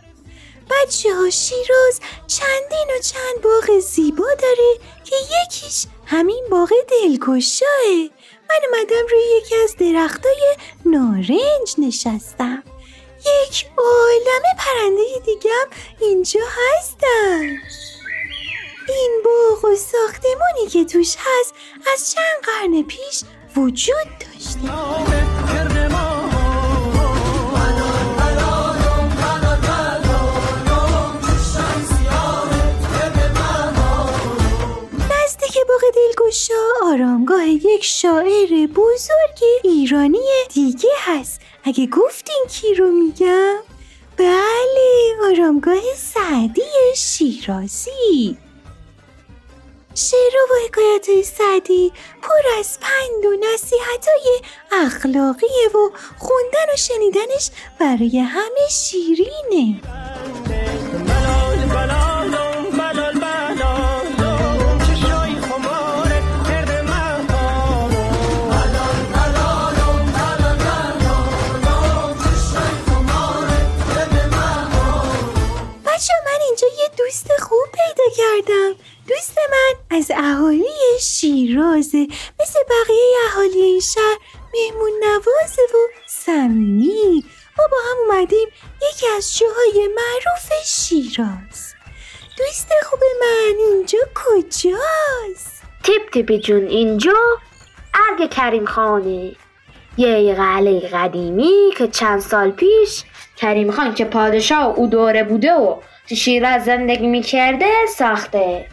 بچه 0.71 1.15
ها 1.15 1.31
شیراز 1.31 2.01
چندین 2.27 2.89
و 2.97 3.03
چند 3.03 3.43
باغ 3.43 3.79
زیبا 3.79 4.35
داره 4.43 4.79
که 5.05 5.17
یکیش 5.17 5.87
همین 6.07 6.45
باغ 6.51 6.71
دلگشاه. 6.89 8.09
من 8.51 8.61
اومدم 8.71 9.07
روی 9.11 9.23
یکی 9.37 9.55
از 9.55 9.77
درختای 9.77 10.57
نارنج 10.85 11.75
نشستم. 11.79 12.63
یک 13.19 13.67
عالمه 13.79 14.55
پرنده 14.59 15.03
دیگم 15.25 15.67
اینجا 16.01 16.41
هستن. 16.51 17.41
این 18.89 19.23
باغ 19.25 19.65
و 19.65 19.77
ساختمونی 19.77 20.69
که 20.73 20.85
توش 20.85 21.17
هست 21.19 21.55
از 21.95 22.13
چند 22.13 22.43
قرن 22.43 22.83
پیش 22.83 23.23
وجود 23.57 24.09
داشته. 24.21 25.34
باغ 35.75 35.95
دلگشا 35.95 36.55
آرامگاه 36.83 37.49
یک 37.49 37.85
شاعر 37.85 38.67
بزرگ 38.67 39.39
ایرانی 39.65 40.19
دیگه 40.55 40.89
هست. 40.99 41.41
اگه 41.65 41.87
گفتین 41.87 42.45
کی 42.51 42.75
رو 42.75 42.91
میگم؟ 42.91 43.57
بله 44.17 45.17
آرامگاه 45.25 45.95
سعدی 45.97 46.63
شیرازی. 46.97 48.39
شعر 49.95 50.33
و 50.37 50.67
حکایت 50.67 51.09
های 51.09 51.23
سعدی 51.23 51.93
پر 52.23 52.59
از 52.59 52.79
پند 52.81 53.25
و 53.25 53.37
نصیحت 53.47 54.07
های 54.09 54.41
اخلاقیه 54.87 55.69
و 55.75 55.91
خوندن 56.19 56.73
و 56.75 56.77
شنیدنش 56.77 57.51
برای 57.81 58.19
همه 58.19 58.69
شیرینه. 58.71 59.81
اینجا 76.55 76.83
یه 76.83 76.91
دوست 76.97 77.41
خوب 77.41 77.67
پیدا 77.73 78.05
کردم. 78.17 78.75
دوست 79.09 79.39
من 79.51 79.99
از 79.99 80.11
اهالی 80.11 81.01
شیرازه 81.01 82.07
مثل 82.41 82.59
بقیه 82.63 83.17
اهالی 83.27 83.63
این 83.63 83.81
شهر 83.81 84.19
مهمون 84.55 84.91
نوازه 85.05 85.63
و 85.63 85.89
صمیمی 86.07 87.25
ما 87.59 87.65
با 87.71 87.77
هم 87.91 87.97
اومدیم 88.09 88.49
یکی 88.91 89.07
از 89.17 89.39
جاهای 89.39 89.89
معروف 89.89 90.65
شیراز. 90.65 91.75
دوست 92.39 92.69
خوب 92.83 93.01
من 93.21 93.55
اینجا 93.59 93.99
کجاست؟ 94.15 95.63
تیپ 95.83 96.11
تیپی 96.13 96.39
جون 96.39 96.67
اینجا 96.67 97.39
ارگ 97.95 98.31
کریم 98.31 98.67
خانه. 98.67 99.37
یه 99.97 100.35
قلعه 100.35 100.89
قدیمی 100.89 101.71
که 101.79 101.89
چند 101.89 102.21
سال 102.21 102.51
پیش 102.51 103.05
کریم 103.37 103.71
خان 103.71 103.95
که 103.95 104.05
پادشاه 104.05 104.65
او 104.65 104.87
دوره 104.87 105.25
بوده 105.25 105.53
و 105.53 105.77
تو 106.09 106.15
شیراز 106.15 106.65
زندگی 106.65 107.07
می‌کرده 107.07 107.71
ساخته. 107.89 108.67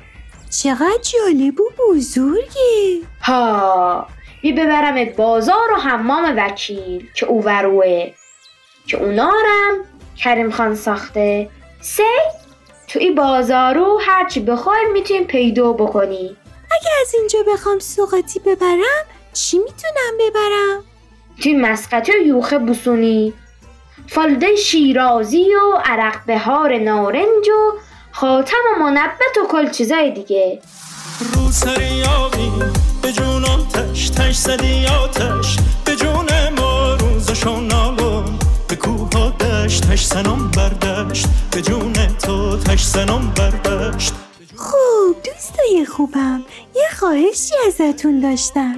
چقدر 0.64 0.98
جالب 1.02 1.60
و 1.60 1.70
بزرگه. 1.80 3.02
ها 3.22 4.08
بی 4.42 4.52
ببرمت 4.54 5.16
بازار 5.16 5.72
و 5.74 5.76
حمام 5.76 6.34
وکیل 6.38 7.10
که 7.16 7.26
او 7.26 7.44
وروه 7.44 8.12
که 8.88 8.98
اونارم 8.98 9.86
کریم 10.18 10.52
خان 10.52 10.76
ساخته. 10.76 11.50
سی 11.82 12.04
تو 12.88 13.00
این 13.00 13.16
بازارو 13.16 14.00
هرچی 14.02 14.40
بخوای 14.40 14.86
می‌تونی 14.94 15.26
پیدا 15.26 15.74
بکنی. 15.74 16.38
اگه 16.72 16.90
از 17.02 17.14
اینجا 17.14 17.40
بخوام 17.54 17.80
سوقاتی 17.80 18.40
ببرم 18.40 19.06
چی 19.34 19.58
می‌تونم 19.58 20.18
ببرم؟ 20.20 20.84
توی 21.42 21.54
مسقط 21.54 22.10
و 22.10 22.28
یوخه 22.28 22.60
بوسونی. 22.60 23.34
فالده 24.08 24.56
شیرازی 24.56 25.46
و 25.56 25.78
عرق 25.86 26.26
بهار 26.26 26.78
نارنج 26.78 27.50
و 27.50 27.78
خاتم 28.12 28.58
و 28.76 28.84
منبت 28.84 29.38
و 29.44 29.48
کل 29.48 29.70
چیزای 29.70 30.12
دیگه. 30.12 30.62
رو 31.34 31.52
سری 31.52 32.04
آبی 32.04 32.52
به 33.02 33.12
جون 33.12 33.46
آتش 33.46 34.10
تش 34.10 34.36
زدی 34.36 34.86
آتش. 34.86 35.58
به 35.86 35.96
جون 35.96 36.28
ما 36.58 36.94
روزشو 36.94 37.62
نالم 37.62 38.40
به 38.68 38.76
کوه 38.76 39.10
ها 39.14 39.30
دشت. 39.30 39.92
تش 39.92 40.06
زنم 40.06 40.52
بردشت 40.52 41.28
به 41.52 41.62
جون 41.62 41.94
تو 41.94 42.58
تش 42.58 42.84
زنم 42.84 43.34
بردشت. 43.38 44.14
خوب 44.56 45.16
دوستای 45.24 45.86
خوبم 45.86 46.44
یه 46.76 46.90
خواهشی 47.00 47.54
ازتون 47.68 48.20
داشتم. 48.20 48.76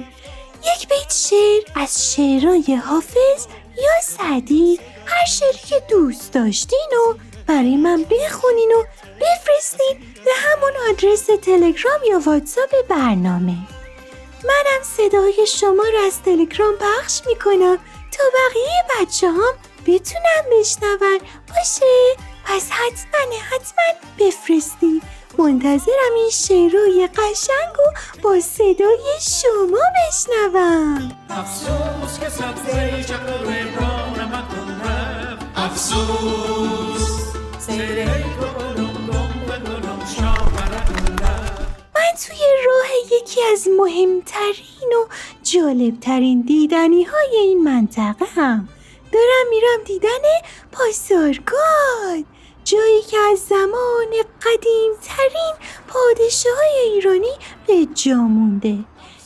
یک 0.64 0.88
بیت 0.88 1.12
شعر 1.12 1.62
از 1.82 2.14
شعرهای 2.14 2.74
حافظ 2.74 3.46
یا 3.76 4.00
سعدی. 4.02 4.80
هر 5.06 5.24
شعری 5.24 5.58
که 5.68 5.82
دوست 5.90 6.32
داشتین 6.32 6.88
و 6.92 7.14
برای 7.46 7.76
من 7.76 8.04
بخونین 8.04 8.72
و 8.72 8.84
بفرستین 9.20 9.98
به 10.24 10.30
همون 10.34 10.72
آدرس 10.90 11.26
تلگرام 11.42 12.00
یا 12.08 12.18
واتساپ 12.18 12.88
برنامه. 12.88 13.56
منم 14.44 14.82
صدای 14.96 15.46
شما 15.46 15.84
رو 15.92 16.06
از 16.06 16.22
تلگرام 16.22 16.74
پخش 16.74 17.20
می‌کنم 17.26 17.78
تا 18.12 18.24
بقیه 18.34 18.84
بچه 19.00 19.28
هم 19.28 19.54
بتونم 19.86 20.60
بشنون. 20.60 21.20
باشه؟ 21.48 22.16
پس 22.44 22.70
حتما 22.70 23.36
حتما 23.50 24.08
بفرستید 24.18 25.02
منتظرم 25.38 26.14
این 26.16 26.30
شعرهای 26.30 27.08
قشنگ 27.14 27.74
و 27.78 28.20
با 28.22 28.40
صدای 28.40 29.04
شما 29.20 29.80
بشنوم. 30.08 31.12
افسوس 31.30 32.20
که 32.20 32.28
سبزه 32.28 33.04
چقدر 33.08 33.64
راه 33.80 34.18
رفت. 34.18 35.46
افسوس. 35.56 37.24
سیره 37.58 38.24
من 41.94 42.18
توی 42.26 42.36
راه 42.66 43.18
یکی 43.20 43.40
از 43.52 43.68
مهمترین 43.78 44.92
و 44.92 45.06
جالبترین 45.42 46.40
دیدنی 46.40 47.02
های 47.02 47.36
این 47.36 47.64
منطقه 47.64 48.24
هم 48.34 48.68
دارم 49.12 49.48
میرم 49.50 49.84
دیدن 49.86 50.24
پاسارگاد. 50.72 52.33
جایی 52.64 53.02
که 53.02 53.16
از 53.18 53.38
زمان 53.38 54.10
قدیم 54.42 54.92
ترین 55.02 55.54
پادشاه 55.88 56.58
ایرانی 56.84 57.32
به 57.66 57.86
جا 57.94 58.16
مونده 58.16 58.78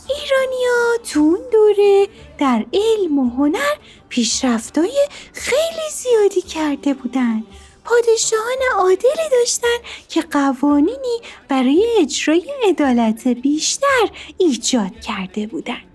ایرانیا 0.08 0.98
تو 1.12 1.20
اون 1.20 1.40
دوره 1.52 2.08
در 2.38 2.66
علم 2.72 3.18
و 3.18 3.30
هنر 3.30 3.74
پیشرفتای 4.08 5.08
خیلی 5.32 5.90
زیادی 5.92 6.42
کرده 6.42 6.94
بودن 6.94 7.44
پادشاهان 7.84 8.58
عادلی 8.76 9.28
داشتن 9.30 9.78
که 10.08 10.22
قوانینی 10.22 11.20
برای 11.48 11.86
اجرای 12.00 12.52
عدالت 12.68 13.28
بیشتر 13.28 14.10
ایجاد 14.38 15.00
کرده 15.00 15.46
بودند. 15.46 15.87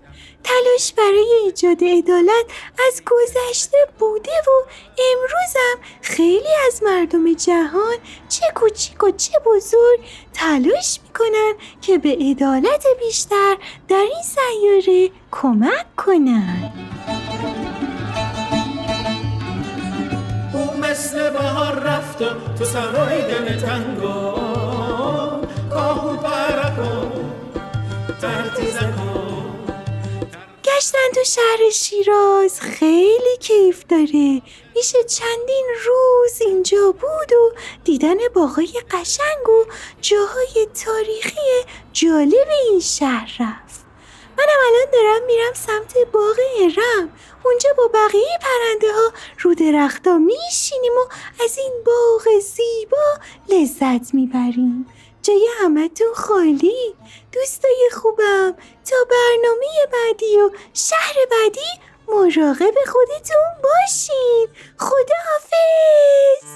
تلاش 0.44 0.92
برای 0.92 1.40
ایجاد 1.44 1.84
عدالت 1.84 2.44
از 2.88 3.02
گذشته 3.06 3.78
بوده 3.98 4.30
و 4.30 4.50
امروزم 5.12 5.88
خیلی 6.02 6.54
از 6.66 6.82
مردم 6.82 7.34
جهان 7.34 7.96
چه 8.28 8.46
کوچیک 8.54 9.04
و 9.04 9.10
چه 9.10 9.32
بزرگ 9.46 10.00
تلاش 10.32 11.00
می‌کنن 11.02 11.52
که 11.80 11.98
به 11.98 12.16
عدالت 12.20 12.86
بیشتر 12.98 13.56
در 13.88 13.96
این 13.96 14.22
سیاره 14.22 15.10
کمک 15.30 15.96
کنن. 15.96 16.72
او 20.52 20.80
مثل 20.80 21.30
بهار 21.30 21.74
رفت 21.74 22.18
تو 22.58 22.64
سرای 22.64 23.22
دل 23.22 23.60
تنگو 23.60 24.34
کاهو 25.70 26.16
پرکن. 26.16 27.12
ترتیز 28.20 28.76
کن 28.78 29.03
گشتن 30.76 31.10
تو 31.14 31.24
شهر 31.24 31.70
شیراز. 31.72 32.60
خیلی 32.60 33.36
کیف 33.40 33.84
داره. 33.88 34.42
میشه 34.76 35.04
چندین 35.04 35.66
روز 35.84 36.40
اینجا 36.40 36.92
بود 36.92 37.32
و 37.32 37.52
دیدن 37.84 38.16
باغای 38.34 38.72
قشنگ 38.90 39.48
و 39.48 39.64
جاهای 40.00 40.66
تاریخی 40.84 41.64
جالب 41.92 42.48
این 42.68 42.80
شهر 42.80 43.36
رفت. 43.40 43.84
منم 44.38 44.58
الان 44.66 44.86
دارم 44.92 45.26
میرم 45.26 45.52
سمت 45.54 45.98
باغ 46.12 46.36
ارم 46.60 47.12
اونجا 47.44 47.70
با 47.76 47.88
بقیه 47.94 48.38
پرنده 48.42 48.92
ها 48.92 49.12
رو 49.40 49.54
درختا 49.54 50.18
میشینیم 50.18 50.92
و 50.92 51.12
از 51.44 51.58
این 51.58 51.72
باغ 51.86 52.40
زیبا 52.40 53.18
لذت 53.48 54.14
می‌بریم. 54.14 54.86
جای 55.24 55.48
همتون 55.60 56.14
خالی. 56.14 56.94
دوستای 57.32 57.90
خوبم 57.92 58.54
تا 58.90 58.96
برنامه 59.10 59.66
بعدی 59.92 60.36
و 60.40 60.50
شهر 60.74 61.14
بعدی 61.30 61.60
مراقب 62.08 62.74
خودتون 62.86 63.62
باشین. 63.62 64.48
خدا 64.78 65.16
حافظ 65.30 66.48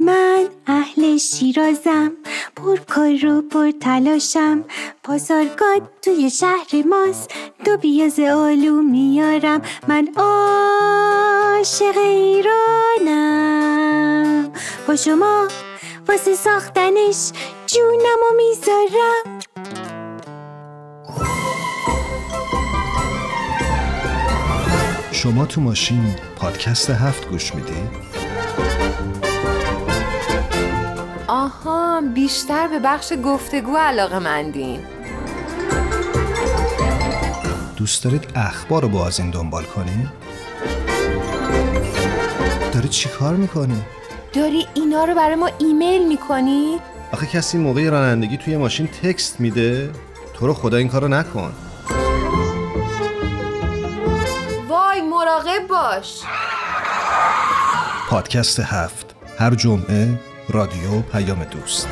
من 0.00 0.48
اهل 0.66 1.16
شیرازم. 1.16 2.16
پر 2.56 2.76
کار 2.76 3.26
و 3.26 3.42
پر 3.42 3.70
تلاشم. 3.80 4.64
پاسارگاد 5.02 5.82
توی 6.02 6.30
شهر 6.30 6.82
ماست. 6.88 7.30
دو 7.64 7.76
بیاز 7.76 8.20
آلو 8.20 8.82
میارم 8.82 9.62
من 9.88 10.08
عاشق 10.16 11.96
ایرانم. 11.96 13.32
با 14.88 14.96
شما 14.96 15.48
واسه 16.08 16.34
ساختنش 16.34 17.30
جونم 17.66 18.20
و 18.22 18.34
می‌ذارم. 18.36 19.38
شما 25.12 25.46
تو 25.46 25.60
ماشین 25.60 26.14
پادکست 26.36 26.90
هفت 26.90 27.28
گوش 27.28 27.54
میدی؟ 27.54 28.15
آها 31.46 32.00
بیشتر 32.14 32.68
به 32.68 32.78
بخش 32.78 33.12
گفتگو 33.24 33.76
علاقه 33.76 34.18
مندین 34.18 34.80
دوست 37.76 38.04
دارید 38.04 38.28
اخبار 38.34 38.82
رو 38.82 38.88
با 38.88 39.06
از 39.06 39.20
این 39.20 39.30
دنبال 39.30 39.64
کنی؟ 39.64 40.08
داری 42.72 42.88
چی 42.88 43.08
کار 43.08 43.34
می‌کنی؟ 43.34 43.82
داری 44.32 44.66
اینا 44.74 45.04
رو 45.04 45.14
برای 45.14 45.34
ما 45.34 45.50
ایمیل 45.58 46.08
می‌کنی؟ 46.08 46.78
آخه 47.12 47.26
کسی 47.26 47.58
موقع 47.58 47.88
رانندگی 47.90 48.36
توی 48.36 48.56
ماشین 48.56 48.86
تکست 48.86 49.40
میده؟ 49.40 49.90
تو 50.34 50.46
رو 50.46 50.54
خدا 50.54 50.76
این 50.76 50.88
کارو 50.88 51.08
نکن 51.08 51.52
وای 54.68 55.00
مراقب 55.00 55.66
باش 55.68 56.20
پادکست 58.08 58.60
هفت 58.60 59.14
هر 59.38 59.54
جمعه 59.54 60.18
رادیو 60.48 61.00
پیام 61.12 61.44
دوست. 61.44 61.88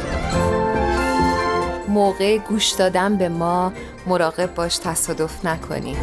موقع 1.89 2.39
گوش 2.39 2.71
دادن 2.71 3.17
به 3.17 3.29
ما 3.29 3.73
مراقب 4.07 4.55
باش 4.55 4.79
تصادف 4.79 5.47
نکنی. 5.47 5.97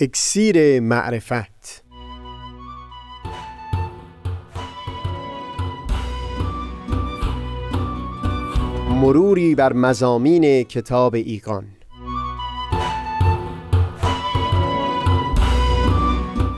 اکسیر 0.00 0.80
معرفت. 0.80 1.84
مروری 8.90 9.54
بر 9.54 9.72
مزامین 9.72 10.62
کتاب 10.62 11.14
ایقان 11.14 11.64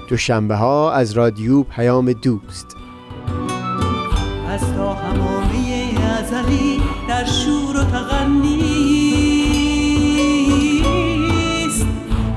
دوشنبه 0.09 0.55
ها 0.55 0.93
از 0.93 1.13
رادیو 1.13 1.63
پیام 1.63 2.13
دوست. 2.13 2.76
ازلی 6.27 6.83
در 7.09 7.25
شور 7.25 7.77
و 7.77 7.85
تغنیست 7.85 8.27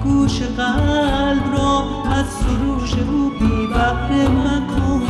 گوش 0.03 0.41
قلب 0.41 1.53
را 1.53 1.83
از 2.11 2.25
سروش 2.25 2.93
او 2.93 3.29
بی 3.39 3.67
بهره 3.67 4.27
مکن. 4.27 5.01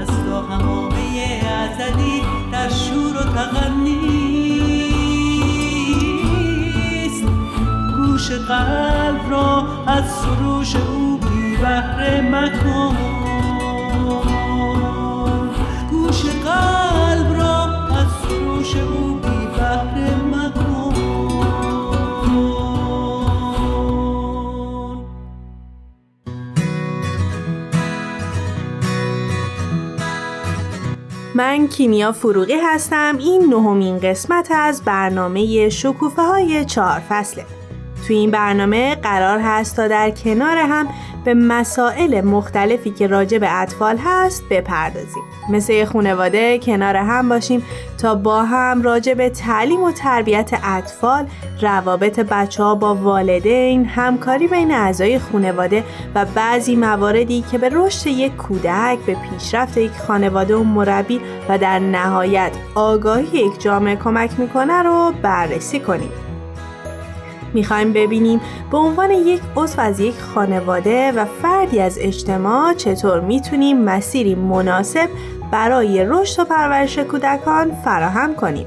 از 0.00 0.06
تا 0.06 0.42
همامه 0.42 1.42
ازلی 1.62 2.22
در 2.52 2.68
شور 2.68 3.16
و 3.16 3.24
بهره 3.32 3.68
مکن 7.12 7.24
گوش 7.96 8.30
قلب 8.30 9.30
را 9.30 9.66
از 9.86 10.04
سروش 10.10 10.76
او 10.76 11.16
بی 11.18 11.56
بهره 11.56 12.20
مکن. 12.20 13.17
من 31.38 31.68
کیمیا 31.68 32.12
فروغی 32.12 32.56
هستم. 32.64 33.16
این 33.18 33.54
نهمین 33.54 33.98
قسمت 33.98 34.48
از 34.50 34.82
برنامه 34.84 35.68
شکوفه 35.68 36.22
های 36.22 36.64
چهار 36.64 37.02
فصله. 37.08 37.44
توی 38.06 38.16
این 38.16 38.30
برنامه 38.30 38.94
قرار 38.94 39.38
هست 39.38 39.76
تا 39.76 39.88
در 39.88 40.10
کنار 40.10 40.56
هم 40.56 40.88
به 41.24 41.34
مسائل 41.34 42.20
مختلفی 42.20 42.90
که 42.90 43.06
راجع 43.06 43.38
به 43.38 43.60
اطفال 43.60 43.96
هست 44.04 44.42
بپردازیم. 44.50 45.22
مثل 45.50 45.84
خانواده 45.84 46.58
کنار 46.58 46.96
هم 46.96 47.28
باشیم 47.28 47.62
تا 47.98 48.14
با 48.14 48.42
هم 48.42 48.82
راجع 48.82 49.14
به 49.14 49.30
تعلیم 49.30 49.82
و 49.82 49.92
تربیت 49.92 50.50
اطفال 50.64 51.26
روابط 51.60 52.20
بچه 52.20 52.62
ها 52.62 52.74
با 52.74 52.94
والدین 52.94 53.84
همکاری 53.84 54.48
بین 54.48 54.70
اعضای 54.70 55.18
خانواده 55.18 55.84
و 56.14 56.24
بعضی 56.24 56.76
مواردی 56.76 57.44
که 57.50 57.58
به 57.58 57.68
رشد 57.72 58.06
یک 58.06 58.36
کودک 58.36 58.98
به 59.06 59.16
پیشرفت 59.30 59.78
یک 59.78 59.92
خانواده 59.92 60.56
و 60.56 60.62
مربی 60.62 61.20
و 61.48 61.58
در 61.58 61.78
نهایت 61.78 62.52
آگاهی 62.74 63.38
یک 63.38 63.60
جامعه 63.60 63.96
کمک 63.96 64.40
می‌کنه 64.40 64.82
رو 64.82 65.12
بررسی 65.22 65.80
کنیم. 65.80 66.27
می‌خوایم 67.54 67.92
ببینیم 67.92 68.40
به 68.70 68.78
عنوان 68.78 69.10
یک 69.10 69.40
عضو 69.56 69.80
از 69.80 70.00
یک 70.00 70.14
خانواده 70.34 71.12
و 71.12 71.24
فردی 71.42 71.80
از 71.80 71.98
اجتماع 72.00 72.74
چطور 72.74 73.20
می‌تونیم 73.20 73.82
مسیری 73.82 74.34
مناسب 74.34 75.08
برای 75.52 76.04
رشد 76.04 76.40
و 76.40 76.44
پرورش 76.44 76.98
کودکان 76.98 77.70
فراهم 77.84 78.34
کنیم. 78.34 78.66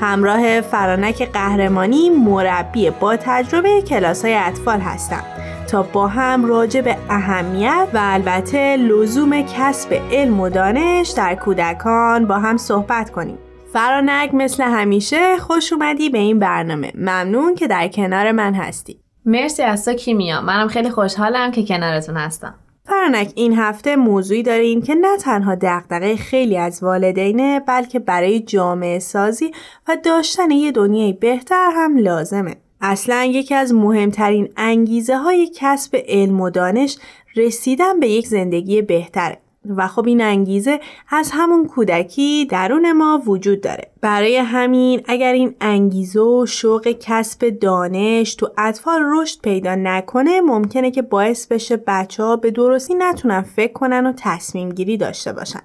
همراه 0.00 0.60
فرانک 0.60 1.32
قهرمانی 1.32 2.10
مربی 2.10 2.90
با 2.90 3.16
تجربه 3.16 3.82
کلاس 3.82 4.24
های 4.24 4.34
اطفال 4.34 4.80
هستم 4.80 5.22
تا 5.68 5.82
با 5.82 6.06
هم 6.06 6.44
راجع 6.44 6.80
به 6.80 6.96
اهمیت 7.10 7.88
و 7.94 7.98
البته 8.02 8.76
لزوم 8.76 9.42
کسب 9.42 10.00
علم 10.12 10.40
و 10.40 10.48
دانش 10.48 11.10
در 11.10 11.34
کودکان 11.34 12.26
با 12.26 12.38
هم 12.38 12.56
صحبت 12.56 13.10
کنیم. 13.10 13.38
فرانک 13.72 14.34
مثل 14.34 14.62
همیشه 14.62 15.36
خوش 15.38 15.72
اومدی 15.72 16.10
به 16.10 16.18
این 16.18 16.38
برنامه. 16.38 16.92
ممنون 16.94 17.54
که 17.54 17.66
در 17.66 17.88
کنار 17.88 18.32
من 18.32 18.54
هستی. 18.54 19.00
مرسی 19.26 19.62
از 19.62 19.84
تو 19.84 19.92
کیمیا. 19.92 20.40
منم 20.40 20.68
خیلی 20.68 20.90
خوشحالم 20.90 21.50
که 21.50 21.64
کنارتون 21.64 22.16
هستم. 22.16 22.54
فرانک 22.86 23.32
این 23.34 23.58
هفته 23.58 23.96
موضوعی 23.96 24.42
داریم 24.42 24.82
که 24.82 24.94
نه 24.94 25.16
تنها 25.16 25.54
دغدغه 25.54 26.16
خیلی 26.16 26.56
از 26.56 26.82
والدینه 26.82 27.60
بلکه 27.60 27.98
برای 27.98 28.40
جامعه 28.40 28.98
سازی 28.98 29.50
و 29.88 29.96
داشتن 30.04 30.50
یه 30.50 30.72
دنیای 30.72 31.12
بهتر 31.12 31.70
هم 31.74 31.98
لازمه. 31.98 32.56
اصلا 32.80 33.24
یکی 33.24 33.54
از 33.54 33.74
مهمترین 33.74 34.48
انگیزه 34.56 35.16
های 35.16 35.50
کسب 35.54 35.96
علم 36.08 36.40
و 36.40 36.50
دانش 36.50 36.98
رسیدن 37.36 38.00
به 38.00 38.08
یک 38.08 38.26
زندگی 38.26 38.82
بهتره. 38.82 39.38
و 39.68 39.88
خب 39.88 40.06
این 40.06 40.20
انگیزه 40.20 40.80
از 41.08 41.30
همون 41.32 41.66
کودکی 41.66 42.46
درون 42.50 42.92
ما 42.92 43.22
وجود 43.26 43.60
داره. 43.60 43.90
برای 44.00 44.36
همین 44.36 45.02
اگر 45.06 45.32
این 45.32 45.54
انگیزه 45.60 46.20
و 46.20 46.46
شوق 46.46 46.88
کسب 47.00 47.48
دانش 47.48 48.34
تو 48.34 48.50
اطفال 48.58 49.00
رشد 49.04 49.40
پیدا 49.40 49.74
نکنه 49.74 50.40
ممکنه 50.40 50.90
که 50.90 51.02
باعث 51.02 51.46
بشه 51.46 51.76
بچه 51.86 52.22
ها 52.22 52.36
به 52.36 52.50
درستی 52.50 52.94
نتونن 52.94 53.42
فکر 53.42 53.72
کنن 53.72 54.06
و 54.06 54.12
تصمیم 54.16 54.68
گیری 54.68 54.96
داشته 54.96 55.32
باشن. 55.32 55.62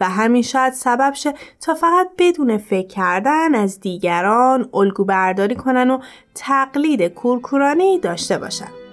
و 0.00 0.08
همین 0.08 0.42
شاید 0.42 0.72
سبب 0.72 1.12
شه 1.14 1.34
تا 1.60 1.74
فقط 1.74 2.08
بدون 2.18 2.58
فکر 2.58 2.86
کردن 2.86 3.54
از 3.54 3.80
دیگران 3.80 4.68
الگو 4.74 5.04
برداری 5.04 5.54
کنن 5.54 5.90
و 5.90 5.98
تقلید 6.34 7.08
کورکورانه 7.08 7.98
داشته 7.98 8.38
باشن. 8.38 8.83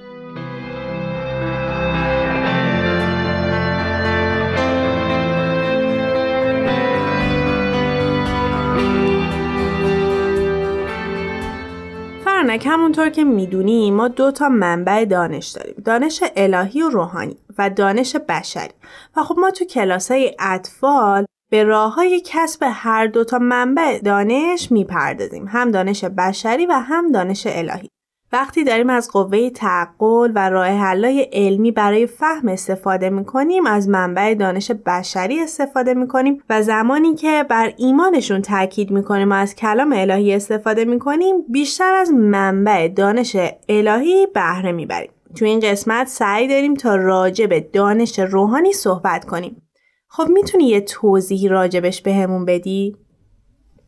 فرانک 12.41 12.67
همونطور 12.67 13.09
که 13.09 13.23
می‌دونیم 13.23 13.93
ما 13.93 14.07
دو 14.07 14.31
تا 14.31 14.49
منبع 14.49 15.05
دانش 15.05 15.47
داریم. 15.47 15.75
دانش 15.85 16.23
الهی 16.35 16.81
و 16.81 16.89
روحانی 16.89 17.37
و 17.57 17.69
دانش 17.69 18.15
بشری. 18.15 18.73
و 19.15 19.23
خب 19.23 19.39
ما 19.39 19.51
تو 19.51 19.65
کلاس 19.65 20.11
های 20.11 20.35
اطفال 20.39 21.25
به 21.51 21.63
راه 21.63 21.95
های 21.95 22.21
کسب 22.25 22.63
هر 22.73 23.07
دو 23.07 23.23
تا 23.23 23.39
منبع 23.39 23.99
دانش 23.99 24.71
می‌پردازیم. 24.71 25.47
هم 25.47 25.71
دانش 25.71 26.05
بشری 26.05 26.65
و 26.65 26.71
هم 26.71 27.11
دانش 27.11 27.47
الهی. 27.47 27.89
وقتی 28.33 28.63
داریم 28.63 28.89
از 28.89 29.11
قوه 29.11 29.49
تعقل 29.49 30.31
و 30.35 30.49
راه 30.49 30.67
حلای 30.67 31.29
علمی 31.33 31.71
برای 31.71 32.07
فهم 32.07 32.47
استفاده 32.47 33.09
می‌کنیم 33.09 33.65
از 33.65 33.89
منبع 33.89 34.33
دانش 34.33 34.71
بشری 34.71 35.39
استفاده 35.39 35.93
می‌کنیم 35.93 36.43
و 36.49 36.61
زمانی 36.61 37.15
که 37.15 37.45
بر 37.49 37.73
ایمانشون 37.77 38.41
تاکید 38.41 38.91
می‌کنیم 38.91 39.31
و 39.31 39.33
از 39.33 39.55
کلام 39.55 39.93
الهی 39.93 40.33
استفاده 40.33 40.85
می‌کنیم 40.85 41.35
بیشتر 41.49 41.93
از 41.93 42.11
منبع 42.11 42.87
دانش 42.87 43.35
الهی 43.69 44.27
بهره 44.33 44.71
می‌بریم 44.71 45.11
تو 45.35 45.45
این 45.45 45.59
قسمت 45.59 46.07
سعی 46.07 46.47
داریم 46.47 46.73
تا 46.73 46.95
راجع 46.95 47.45
به 47.45 47.59
دانش 47.59 48.19
روحانی 48.19 48.73
صحبت 48.73 49.25
کنیم 49.25 49.61
خب 50.07 50.27
می‌تونی 50.29 50.63
یه 50.63 50.81
توضیحی 50.81 51.47
راجبش 51.47 52.01
بهمون 52.01 52.45
بدی؟ 52.45 52.95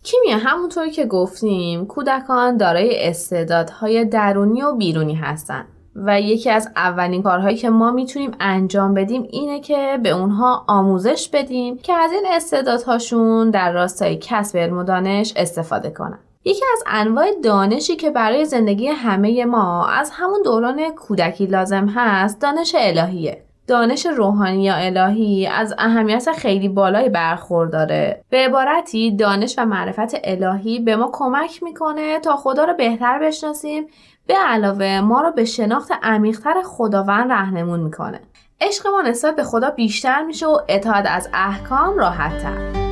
کیمیا 0.04 0.38
همونطوری 0.38 0.92
که 0.92 1.06
گفتیم 1.06 1.86
کودکان 1.86 2.58
دارای 2.58 3.08
استعدادهای 3.08 4.06
درونی 4.06 4.62
و 4.62 4.76
بیرونی 4.76 5.16
هستن 5.16 5.66
و 5.96 6.22
یکی 6.22 6.50
از 6.50 6.70
اولین 6.76 7.24
کارهایی 7.24 7.58
که 7.58 7.70
ما 7.70 7.92
می‌تونیم 7.92 8.32
انجام 8.40 8.94
بدیم 8.94 9.28
اینه 9.30 9.60
که 9.60 10.00
به 10.04 10.10
اونها 10.10 10.66
آموزش 10.68 11.30
بدیم 11.34 11.78
که 11.78 11.94
از 11.94 12.12
این 12.12 12.24
استعدادهاشون 12.28 13.50
در 13.50 13.72
راستای 13.72 14.18
کسب 14.22 14.58
علم 14.58 14.78
و 14.78 14.84
دانش 14.84 15.34
استفاده 15.36 15.90
کنن. 15.90 16.20
یکی 16.46 16.66
از 16.74 16.84
انواع 16.88 17.26
دانشی 17.44 17.96
که 17.96 18.10
برای 18.10 18.46
زندگی 18.46 18.88
همه 18.88 19.46
ما 19.46 19.88
از 19.88 20.10
همون 20.14 20.42
دوران 20.46 20.90
کودکی 20.90 21.46
لازم 21.46 21.88
هست 21.96 22.42
دانش 22.42 22.76
الهیه. 22.78 23.44
دانش 23.68 24.06
روحانی 24.06 24.64
یا 24.64 24.76
الهی 24.76 25.48
از 25.48 25.74
اهمیت 25.78 26.32
خیلی 26.32 26.70
بالایی 26.70 27.10
برخورداره. 27.10 28.24
به 28.30 28.38
عبارتی 28.38 29.16
دانش 29.16 29.56
و 29.58 29.66
معرفت 29.66 30.16
الهی 30.24 30.80
به 30.80 30.96
ما 30.96 31.10
کمک 31.14 31.64
می‌کنه 31.64 32.20
تا 32.20 32.36
خدا 32.36 32.66
رو 32.66 32.74
بهتر 32.74 33.20
بشناسیم. 33.20 33.88
به 34.28 34.34
علاوه 34.48 35.02
ما 35.02 35.22
رو 35.22 35.32
به 35.32 35.46
شناخت 35.46 35.92
عمیقتر 36.04 36.62
خداوند 36.66 37.32
رهنمون 37.32 37.80
می‌کنه. 37.80 38.20
عشق 38.62 38.88
ما 38.88 39.02
نسبت 39.02 39.36
به 39.36 39.44
خدا 39.44 39.70
بیشتر 39.70 40.24
میشه 40.24 40.48
و 40.48 40.58
اطاعت 40.68 41.06
از 41.10 41.30
احکام 41.34 41.98
راحتتر. 41.98 42.84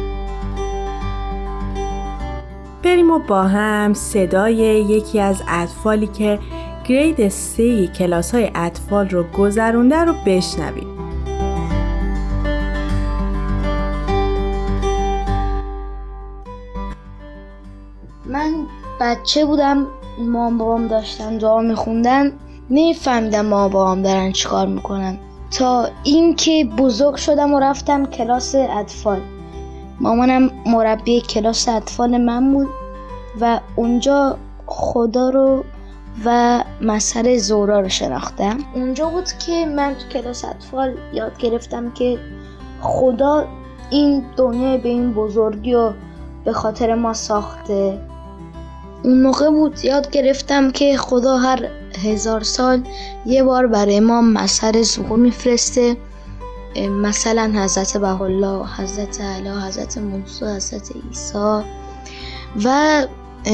بریم 2.84 3.12
و 3.12 3.19
با 3.19 3.43
هم 3.43 3.93
صدای 3.93 4.55
یکی 4.55 5.19
از 5.19 5.43
اطفالی 5.49 6.07
که 6.07 6.39
گرید 6.88 7.30
سه 7.30 7.88
کلاس 7.88 8.36
های 8.36 8.52
اطفال 8.56 9.10
رو 9.10 9.24
گذرونده 9.24 9.98
رو 9.98 10.13
بشنویم 10.26 10.88
من 18.26 18.54
بچه 19.02 19.46
بودم 19.46 19.88
مام 20.20 20.58
بابام 20.58 20.88
داشتن 20.88 21.38
دعا 21.38 21.62
میخوندن. 21.62 22.32
نمیفهمیدم 22.70 23.46
مام 23.46 23.72
بابام 23.72 24.02
دارن 24.02 24.32
چیکار 24.32 24.67
می‌کنن. 24.67 25.17
تا 25.52 25.88
اینکه 26.04 26.65
بزرگ 26.78 27.15
شدم 27.15 27.54
و 27.54 27.60
رفتم 27.60 28.06
کلاس 28.06 28.56
اطفال. 28.56 29.20
مامانم 30.00 30.52
مربی 30.65 31.22
کلاس 31.22 31.70
اطفال 31.70 32.17
من 32.17 32.54
بود 32.54 32.67
و 33.41 33.60
اونجا 33.76 34.38
خدا 34.65 35.30
رو 35.30 35.63
و 36.26 36.63
مسئله 36.82 37.38
زورا 37.38 37.80
رو 37.80 37.89
شناختم. 37.89 38.58
اونجا 38.74 39.10
بود 39.10 39.32
که 39.45 39.65
من 39.65 39.95
تو 39.95 40.19
کلاس 40.19 40.45
اطفال 40.45 40.97
یاد 41.13 41.38
گرفتم 41.38 41.91
که 41.91 42.19
خدا 42.82 43.47
این 43.89 44.24
دنیا 44.38 44.78
به 44.78 44.89
این 44.89 45.13
بزرگی 45.13 45.74
و 45.74 45.93
به 46.45 46.54
خاطر 46.54 46.95
ما 46.95 47.13
ساخته. 47.13 48.00
اون 49.04 49.21
موقع 49.21 49.50
بود 49.50 49.86
یاد 49.86 50.10
گرفتم 50.10 50.71
که 50.71 50.97
خدا 50.97 51.38
هر 51.38 51.67
هزار 52.04 52.43
سال 52.43 52.84
یه 53.26 53.43
بار 53.43 53.67
برای 53.67 54.00
ما 54.00 54.21
مسئله 54.21 54.84
ظهور 54.84 55.19
میفرسته. 55.19 55.97
مثلا 56.89 57.52
حضرت 57.56 57.97
بهالله 57.97 58.65
حضرت 58.67 59.21
علی 59.21 59.50
حضرت 59.50 59.97
موسی 59.97 60.45
حضرت 60.45 60.91
عیسی. 60.95 61.63
و 62.65 63.08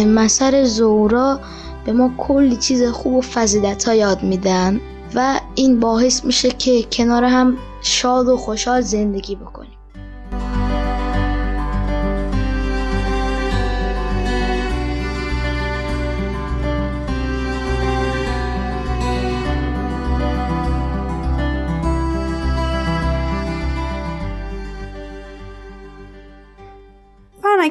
مسئله 0.08 0.64
زورا 0.64 1.40
به 1.88 1.94
ما 1.94 2.12
کلی 2.18 2.56
چیز 2.56 2.84
خوب 2.84 3.14
و 3.14 3.22
فضیلت 3.22 3.88
ها 3.88 3.94
یاد 3.94 4.24
میدن 4.24 4.82
و 5.16 5.40
این 5.56 5.80
باعث 5.80 6.26
میشه 6.26 6.50
که 6.50 6.84
کنار 6.84 7.24
هم 7.24 7.58
شاد 7.82 8.28
و 8.28 8.38
خوشحال 8.38 8.82
زندگی 8.82 9.36
بکنیم. 9.36 9.67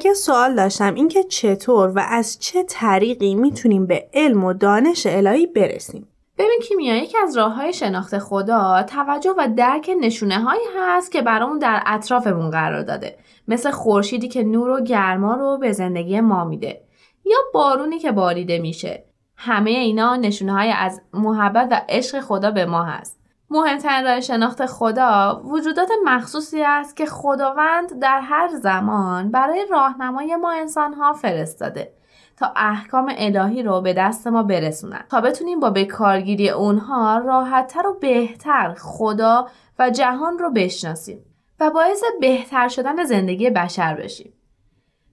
فرنک 0.02 0.12
سوال 0.12 0.54
داشتم 0.54 0.94
اینکه 0.94 1.24
چطور 1.24 1.88
و 1.88 1.98
از 2.08 2.38
چه 2.38 2.62
طریقی 2.62 3.34
می‌تونیم 3.34 3.86
به 3.86 4.08
علم 4.14 4.44
و 4.44 4.52
دانش 4.52 5.06
الهی 5.06 5.46
برسیم؟ 5.46 6.08
ببین 6.38 6.60
کیمیا 6.68 6.96
یکی 6.96 7.18
از 7.18 7.36
راه 7.36 7.52
های 7.54 7.72
شناخت 7.72 8.18
خدا 8.18 8.82
توجه 8.82 9.30
و 9.38 9.48
درک 9.56 9.90
نشونه 10.00 10.38
هایی 10.38 10.62
هست 10.78 11.12
که 11.12 11.22
برامون 11.22 11.58
در 11.58 11.82
اطرافمون 11.86 12.50
قرار 12.50 12.82
داده. 12.82 13.16
مثل 13.48 13.70
خورشیدی 13.70 14.28
که 14.28 14.44
نور 14.44 14.70
و 14.70 14.80
گرما 14.80 15.34
رو 15.34 15.58
به 15.58 15.72
زندگی 15.72 16.20
ما 16.20 16.44
میده 16.44 16.80
یا 17.24 17.38
بارونی 17.54 17.98
که 17.98 18.12
باریده 18.12 18.58
میشه. 18.58 19.04
همه 19.36 19.70
اینا 19.70 20.16
نشونه 20.16 20.52
های 20.52 20.72
از 20.78 21.00
محبت 21.12 21.68
و 21.70 21.80
عشق 21.88 22.20
خدا 22.20 22.50
به 22.50 22.66
ما 22.66 22.82
هست. 22.82 23.20
مهمترین 23.50 24.04
راه 24.04 24.20
شناخت 24.20 24.66
خدا 24.66 25.42
وجودات 25.44 25.88
مخصوصی 26.04 26.62
است 26.62 26.96
که 26.96 27.06
خداوند 27.06 27.98
در 27.98 28.20
هر 28.20 28.48
زمان 28.48 29.30
برای 29.30 29.66
راهنمای 29.70 30.36
ما 30.36 30.52
انسانها 30.52 31.12
فرستاده 31.12 31.92
تا 32.36 32.52
احکام 32.56 33.12
الهی 33.16 33.62
رو 33.62 33.80
به 33.80 33.92
دست 33.92 34.26
ما 34.26 34.42
برسونن. 34.42 35.04
تا 35.10 35.20
بتونیم 35.20 35.60
با 35.60 35.70
بکارگیری 35.70 36.50
اونها 36.50 37.18
راحتتر 37.18 37.86
و 37.86 37.94
بهتر 38.00 38.74
خدا 38.78 39.48
و 39.78 39.90
جهان 39.90 40.38
رو 40.38 40.50
بشناسیم 40.50 41.24
و 41.60 41.70
باعث 41.70 42.02
بهتر 42.20 42.68
شدن 42.68 43.04
زندگی 43.04 43.50
بشر 43.50 43.94
بشیم. 43.94 44.32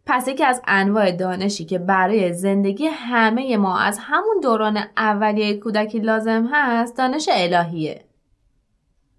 پس 0.05 0.27
یکی 0.27 0.43
از 0.43 0.61
انواع 0.67 1.11
دانشی 1.11 1.65
که 1.65 1.79
برای 1.79 2.33
زندگی 2.33 2.87
همه 2.87 3.57
ما 3.57 3.79
از 3.79 3.99
همون 4.01 4.39
دوران 4.41 4.79
اولیه 4.97 5.59
کودکی 5.59 5.99
لازم 5.99 6.49
هست 6.51 6.97
دانش 6.97 7.29
الهیه. 7.31 8.05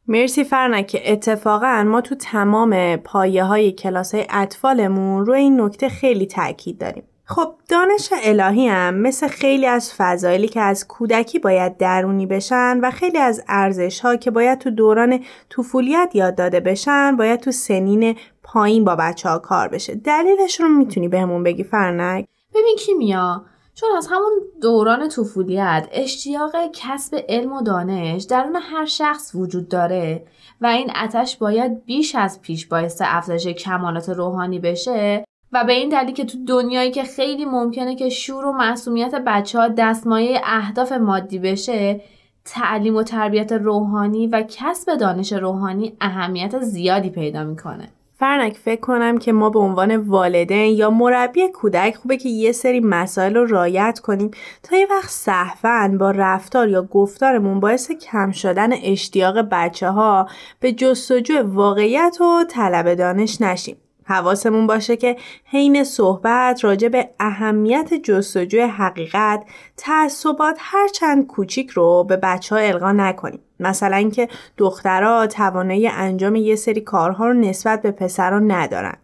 مرسی 0.08 0.44
فرنک. 0.44 1.02
اتفاقا 1.04 1.84
ما 1.86 2.00
تو 2.00 2.14
تمام 2.14 2.96
پایه 2.96 3.44
های 3.44 3.72
کلاس 3.72 4.14
های 4.14 4.26
اطفالمون 4.30 5.26
روی 5.26 5.38
این 5.38 5.60
نکته 5.60 5.88
خیلی 5.88 6.26
تاکید 6.26 6.78
داریم. 6.78 7.04
خب 7.24 7.54
دانش 7.68 8.08
الهی 8.22 8.68
هم 8.68 8.94
مثل 8.94 9.28
خیلی 9.28 9.66
از 9.66 9.94
فضایلی 9.94 10.48
که 10.48 10.60
از 10.60 10.88
کودکی 10.88 11.38
باید 11.38 11.76
درونی 11.76 12.26
بشن 12.26 12.80
و 12.82 12.90
خیلی 12.90 13.18
از 13.18 13.44
ارزش 13.48 14.00
ها 14.00 14.16
که 14.16 14.30
باید 14.30 14.58
تو 14.58 14.70
دوران 14.70 15.20
طفولیت 15.56 16.10
یاد 16.14 16.34
داده 16.34 16.60
بشن 16.60 17.16
باید 17.16 17.40
تو 17.40 17.50
سنین 17.50 18.16
پایین 18.42 18.84
با 18.84 18.96
بچه 18.96 19.28
ها 19.28 19.38
کار 19.38 19.68
بشه. 19.68 19.94
دلیلش 19.94 20.60
رو 20.60 20.68
می‌تونی 20.68 21.08
بهمون 21.08 21.42
بگی 21.42 21.64
فرنک؟ 21.64 22.26
ببین 22.54 22.76
کیمیا 22.78 23.44
چون 23.74 23.88
از 23.96 24.06
همون 24.10 24.32
دوران 24.62 25.08
طفولیت 25.08 25.88
اشتیاق 25.92 26.52
کسب 26.72 27.24
علم 27.28 27.52
و 27.52 27.62
دانش 27.62 28.24
درون 28.24 28.56
هر 28.56 28.86
شخص 28.86 29.34
وجود 29.34 29.68
داره 29.68 30.26
و 30.60 30.66
این 30.66 30.90
اتش 31.04 31.36
باید 31.36 31.84
بیش 31.84 32.14
از 32.14 32.42
پیش 32.42 32.66
باعث 32.66 33.02
افزایش 33.04 33.46
کمالات 33.46 34.08
روحانی 34.08 34.58
بشه 34.58 35.24
و 35.52 35.64
به 35.64 35.72
این 35.72 35.88
دلیل 35.88 36.14
که 36.14 36.24
تو 36.24 36.38
دنیایی 36.46 36.90
که 36.90 37.04
خیلی 37.04 37.44
ممکنه 37.44 37.96
که 37.96 38.08
شور 38.08 38.44
و 38.44 38.52
معصومیت 38.52 39.14
بچه 39.26 39.58
ها 39.58 39.68
دستمایه 39.68 40.40
اهداف 40.44 40.92
مادی 40.92 41.38
بشه 41.38 42.00
تعلیم 42.44 42.96
و 42.96 43.02
تربیت 43.02 43.52
روحانی 43.52 44.26
و 44.26 44.44
کسب 44.48 44.94
دانش 44.94 45.32
روحانی 45.32 45.96
اهمیت 46.00 46.60
زیادی 46.60 47.10
پیدا 47.10 47.44
می‌کنه. 47.44 47.88
فرنک 48.24 48.56
فکر 48.56 48.80
کنم 48.80 49.18
که 49.18 49.32
ما 49.32 49.50
به 49.50 49.58
عنوان 49.58 49.96
والدین 49.96 50.76
یا 50.76 50.90
مربی 50.90 51.48
کودک 51.48 51.96
خوبه 51.96 52.16
که 52.16 52.28
یه 52.28 52.52
سری 52.52 52.80
مسائل 52.80 53.34
رو 53.34 53.46
رایت 53.46 54.00
کنیم 54.02 54.30
تا 54.62 54.76
یه 54.76 54.86
وقت 54.90 55.10
صحفن 55.10 55.98
با 55.98 56.10
رفتار 56.10 56.68
یا 56.68 56.82
گفتارمون 56.82 57.60
باعث 57.60 57.90
کم 57.90 58.30
شدن 58.30 58.72
اشتیاق 58.72 59.48
بچه 59.50 59.88
ها 59.88 60.28
به 60.60 60.72
جستجو 60.72 61.34
واقعیت 61.42 62.16
و 62.20 62.44
طلب 62.50 62.94
دانش 62.94 63.40
نشیم. 63.40 63.76
حواسمون 64.04 64.66
باشه 64.66 64.96
که 64.96 65.16
حین 65.44 65.84
صحبت 65.84 66.64
راجع 66.64 66.88
به 66.88 67.10
اهمیت 67.20 67.94
جستجوی 67.94 68.60
حقیقت 68.60 69.44
تعصبات 69.76 70.56
هرچند 70.60 71.26
کوچیک 71.26 71.70
رو 71.70 72.04
به 72.04 72.16
بچه 72.16 72.54
ها 72.54 72.60
القا 72.60 72.92
نکنیم. 72.92 73.40
مثلا 73.60 73.96
اینکه 73.96 74.28
دخترها 74.56 75.26
توانایی 75.26 75.88
انجام 75.88 76.36
یه 76.36 76.56
سری 76.56 76.80
کارها 76.80 77.26
رو 77.26 77.34
نسبت 77.34 77.82
به 77.82 77.90
پسرها 77.90 78.38
ندارن. 78.38 78.96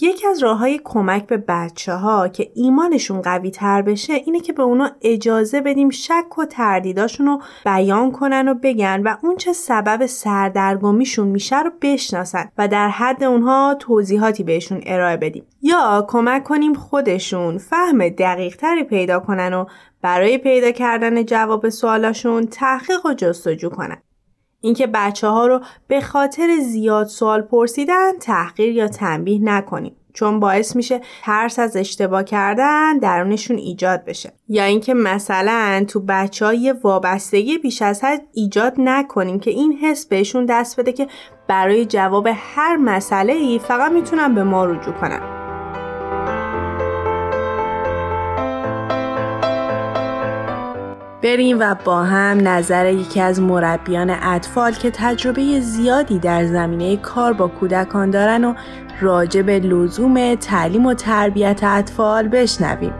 یکی 0.00 0.26
از 0.26 0.42
راه 0.42 0.58
های 0.58 0.80
کمک 0.84 1.26
به 1.26 1.36
بچه 1.36 1.92
ها 1.92 2.28
که 2.28 2.50
ایمانشون 2.54 3.22
قوی 3.22 3.50
تر 3.50 3.82
بشه 3.82 4.12
اینه 4.12 4.40
که 4.40 4.52
به 4.52 4.62
اونا 4.62 4.90
اجازه 5.02 5.60
بدیم 5.60 5.90
شک 5.90 6.38
و 6.38 6.44
تردیداشون 6.44 7.26
رو 7.26 7.40
بیان 7.64 8.12
کنن 8.12 8.48
و 8.48 8.54
بگن 8.54 9.02
و 9.02 9.16
اون 9.22 9.36
چه 9.36 9.52
سبب 9.52 10.06
سردرگمیشون 10.06 11.28
میشه 11.28 11.62
رو 11.62 11.70
بشناسن 11.82 12.50
و 12.58 12.68
در 12.68 12.88
حد 12.88 13.24
اونها 13.24 13.76
توضیحاتی 13.80 14.44
بهشون 14.44 14.80
ارائه 14.86 15.16
بدیم. 15.16 15.46
یا 15.62 16.04
کمک 16.08 16.44
کنیم 16.44 16.74
خودشون 16.74 17.58
فهم 17.58 18.08
دقیق 18.08 18.56
تری 18.56 18.84
پیدا 18.84 19.20
کنن 19.20 19.54
و 19.54 19.64
برای 20.04 20.38
پیدا 20.38 20.70
کردن 20.70 21.24
جواب 21.24 21.68
سوالاشون 21.68 22.46
تحقیق 22.46 23.06
و 23.06 23.14
جستجو 23.14 23.70
کنن. 23.70 24.02
اینکه 24.60 24.86
بچه 24.86 25.28
ها 25.28 25.46
رو 25.46 25.60
به 25.88 26.00
خاطر 26.00 26.58
زیاد 26.60 27.06
سوال 27.06 27.42
پرسیدن 27.42 28.18
تحقیر 28.20 28.74
یا 28.74 28.88
تنبیه 28.88 29.40
نکنیم 29.42 29.96
چون 30.14 30.40
باعث 30.40 30.76
میشه 30.76 31.00
ترس 31.22 31.58
از 31.58 31.76
اشتباه 31.76 32.24
کردن 32.24 32.98
درونشون 32.98 33.56
ایجاد 33.56 34.04
بشه 34.04 34.32
یا 34.48 34.64
اینکه 34.64 34.94
مثلا 34.94 35.84
تو 35.88 36.00
بچه 36.08 36.46
های 36.46 36.74
وابستگی 36.82 37.58
بیش 37.58 37.82
از 37.82 38.04
حد 38.04 38.22
ایجاد 38.32 38.74
نکنیم 38.78 39.40
که 39.40 39.50
این 39.50 39.72
حس 39.72 40.06
بهشون 40.06 40.46
دست 40.46 40.80
بده 40.80 40.92
که 40.92 41.06
برای 41.48 41.86
جواب 41.86 42.28
هر 42.34 42.76
مسئله 42.76 43.32
ای 43.32 43.58
فقط 43.58 43.92
می‌تونن 43.92 44.34
به 44.34 44.44
ما 44.44 44.64
رجوع 44.64 44.94
کنن 44.94 45.43
بریم 51.24 51.56
و 51.60 51.74
با 51.84 52.02
هم 52.02 52.48
نظر 52.48 52.92
یکی 52.92 53.20
از 53.20 53.40
مربیان 53.40 54.10
اطفال 54.10 54.72
که 54.72 54.90
تجربه 54.90 55.60
زیادی 55.60 56.18
در 56.18 56.44
زمینه 56.44 56.96
کار 56.96 57.32
با 57.32 57.48
کودکان 57.48 58.10
دارن 58.10 58.44
و 58.44 58.54
راجع 59.00 59.42
به 59.42 59.58
لزوم 59.58 60.34
تعلیم 60.34 60.86
و 60.86 60.94
تربیت 60.94 61.60
اطفال 61.64 62.28
بشنویم. 62.28 62.92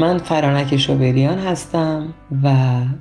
من 0.00 0.18
فرانک 0.18 0.76
شوبریان 0.76 1.38
هستم 1.38 2.14
و 2.42 2.54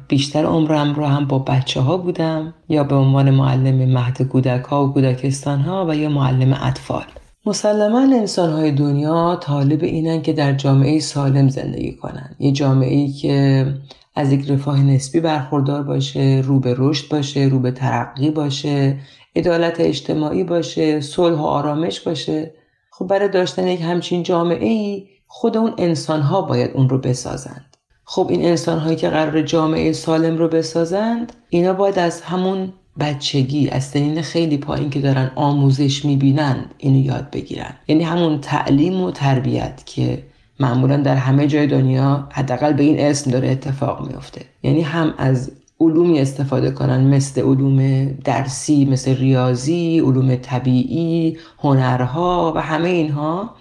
بیشتر 0.07 0.45
عمرم 0.45 0.93
رو 0.93 1.05
هم 1.05 1.25
با 1.25 1.39
بچه 1.39 1.81
ها 1.81 1.97
بودم 1.97 2.53
یا 2.69 2.83
به 2.83 2.95
عنوان 2.95 3.29
معلم 3.29 3.93
مهد 3.93 4.21
کودک 4.21 4.63
ها 4.63 4.85
و 4.85 4.93
کودکستان 4.93 5.59
ها 5.59 5.85
و 5.89 5.95
یا 5.95 6.09
معلم 6.09 6.57
اطفال 6.63 7.05
مسلما 7.45 7.99
انسان 7.99 8.49
های 8.49 8.71
دنیا 8.71 9.35
طالب 9.41 9.83
اینن 9.83 10.21
که 10.21 10.33
در 10.33 10.53
جامعه 10.53 10.99
سالم 10.99 11.49
زندگی 11.49 11.95
کنن. 11.95 12.35
یه 12.39 12.51
جامعه 12.51 12.95
ای 12.95 13.11
که 13.11 13.65
از 14.15 14.31
یک 14.31 14.51
رفاه 14.51 14.83
نسبی 14.83 15.19
برخوردار 15.19 15.83
باشه 15.83 16.41
رو 16.45 16.59
به 16.59 16.75
رشد 16.77 17.09
باشه 17.09 17.39
رو 17.39 17.59
به 17.59 17.71
ترقی 17.71 18.31
باشه 18.31 18.99
عدالت 19.35 19.79
اجتماعی 19.79 20.43
باشه 20.43 21.01
صلح 21.01 21.37
و 21.37 21.43
آرامش 21.43 21.99
باشه. 21.99 22.53
خب 22.91 23.07
برای 23.07 23.29
داشتن 23.29 23.67
یک 23.67 23.81
همچین 23.81 24.23
جامعه 24.23 24.67
ای 24.67 25.07
خود 25.27 25.57
اون 25.57 25.73
انسان 25.77 26.21
ها 26.21 26.41
باید 26.41 26.71
اون 26.73 26.89
رو 26.89 26.97
بسازند. 26.97 27.77
خب 28.05 28.27
این 28.29 28.45
انسان 28.45 28.79
هایی 28.79 28.95
که 28.95 29.09
قرار 29.09 29.41
جامعه 29.41 29.91
سالم 29.91 30.37
رو 30.37 30.47
بسازند 30.47 31.33
اینا 31.49 31.73
باید 31.73 31.99
از 31.99 32.21
همون 32.21 32.73
بچگی 32.99 33.69
از 33.69 33.83
سنین 33.83 34.21
خیلی 34.21 34.57
پایین 34.57 34.89
که 34.89 34.99
دارن 34.99 35.31
آموزش 35.35 36.05
می‌بینن 36.05 36.65
اینو 36.77 37.05
یاد 37.05 37.29
بگیرن. 37.31 37.73
یعنی 37.87 38.03
همون 38.03 38.41
تعلیم 38.41 39.01
و 39.01 39.11
تربیت 39.11 39.81
که 39.85 40.23
معمولا 40.59 40.97
در 40.97 41.15
همه 41.15 41.47
جای 41.47 41.67
دنیا 41.67 42.27
حداقل 42.31 42.73
به 42.73 42.83
این 42.83 42.99
اسم 42.99 43.31
داره 43.31 43.49
اتفاق 43.49 44.07
میفته 44.07 44.41
یعنی 44.63 44.81
هم 44.81 45.13
از 45.17 45.51
علومی 45.79 46.19
استفاده 46.19 46.71
کنن 46.71 47.03
مثل 47.03 47.41
علوم 47.41 48.05
درسی 48.05 48.85
مثل 48.85 49.15
ریاضی 49.15 49.99
علوم 49.99 50.35
طبیعی 50.35 51.37
هنرها 51.59 52.53
و 52.55 52.61
همه 52.61 52.89
اینها 52.89 53.55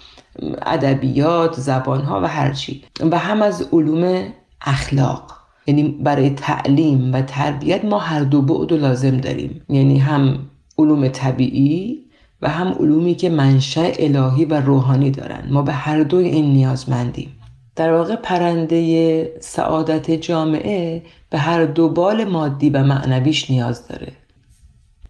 ادبیات 0.62 1.61
زبانها 1.61 2.20
و 2.20 2.24
هرچی 2.24 2.83
و 3.11 3.18
هم 3.18 3.43
از 3.43 3.68
علوم 3.72 4.22
اخلاق. 4.61 5.41
یعنی 5.66 5.82
برای 5.82 6.30
تعلیم 6.30 7.14
و 7.14 7.22
تربیت 7.22 7.84
ما 7.84 7.98
هر 7.98 8.20
دو 8.20 8.42
بعد 8.42 8.72
لازم 8.72 9.16
داریم. 9.16 9.60
یعنی 9.68 9.98
هم 9.98 10.38
علوم 10.78 11.08
طبیعی 11.08 11.98
و 12.42 12.48
هم 12.48 12.68
علومی 12.68 13.14
که 13.14 13.30
منشأ 13.30 13.90
الهی 13.98 14.44
و 14.44 14.60
روحانی 14.60 15.10
دارن. 15.10 15.42
ما 15.50 15.62
به 15.62 15.72
هر 15.72 16.02
دوی 16.02 16.28
این 16.28 16.52
نیازمندیم. 16.52 17.30
در 17.76 17.92
واقع 17.92 18.16
پرنده 18.16 19.40
سعادت 19.40 20.10
جامعه 20.10 21.02
به 21.30 21.38
هر 21.38 21.64
دو 21.64 21.88
بال 21.88 22.24
مادی 22.24 22.70
و 22.70 22.84
معنویش 22.84 23.50
نیاز 23.50 23.88
داره. 23.88 24.12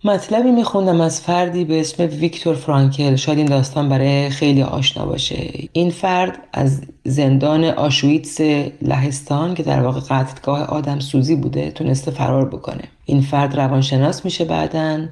مطلبی 0.05 0.51
میخوندم 0.51 1.01
از 1.01 1.21
فردی 1.21 1.65
به 1.65 1.81
اسم 1.81 2.05
ویکتور 2.05 2.55
فرانکل. 2.55 3.17
شاید 3.17 3.39
این 3.39 3.47
داستان 3.47 3.89
برای 3.89 4.31
خیلی 4.31 4.63
آشنا 4.63 5.07
باشه. 5.07 5.51
این 5.73 5.91
فرد 5.91 6.39
از 6.53 6.83
زندان 7.05 7.65
آشویتس 7.65 8.41
لهستان 8.83 9.55
که 9.55 9.63
در 9.63 9.83
واقع 9.83 10.01
قتلگاه 10.01 10.63
آدم 10.63 10.99
سوزی 10.99 11.37
بوده 11.37 11.71
تونسته 11.71 12.11
فرار 12.11 12.49
بکنه. 12.49 12.83
این 13.07 13.21
فرد 13.21 13.61
روانشناس 13.61 14.25
میشه 14.25 14.45
بعدن 14.45 15.11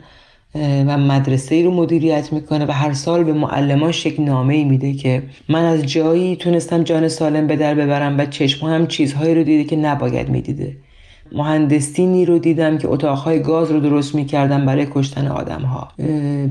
و 0.55 0.99
مدرسه 0.99 1.55
ای 1.55 1.63
رو 1.63 1.71
مدیریت 1.71 2.33
می‌کنه 2.33 2.67
و 2.67 2.71
هر 2.71 2.93
سال 2.93 3.25
به 3.25 3.33
معلماش 3.33 4.07
یک 4.07 4.21
نامه 4.21 4.55
ای 4.55 4.65
میده 4.65 4.93
که 4.93 5.23
من 5.49 5.65
از 5.65 5.87
جایی 5.87 6.37
تونستم 6.37 6.83
جان 6.83 7.09
سالم 7.09 7.47
به 7.47 7.57
در 7.57 7.75
ببرم 7.75 8.19
و 8.19 8.27
چشم 8.27 8.67
هم 8.67 8.87
چیزهایی 8.87 9.35
رو 9.35 9.43
دیده 9.43 9.65
که 9.65 9.77
نباید 9.77 10.29
می‌دیده. 10.29 10.77
مهندسینی 11.33 12.25
رو 12.25 12.39
دیدم 12.39 12.79
که 12.79 12.89
اتاقهای 12.89 13.43
گاز 13.43 13.71
رو 13.71 13.81
درست 13.81 14.15
می‌کردن 14.15 14.67
برای 14.67 14.87
کشتن 14.91 15.27
آدم 15.27 15.63
ها 15.63 15.89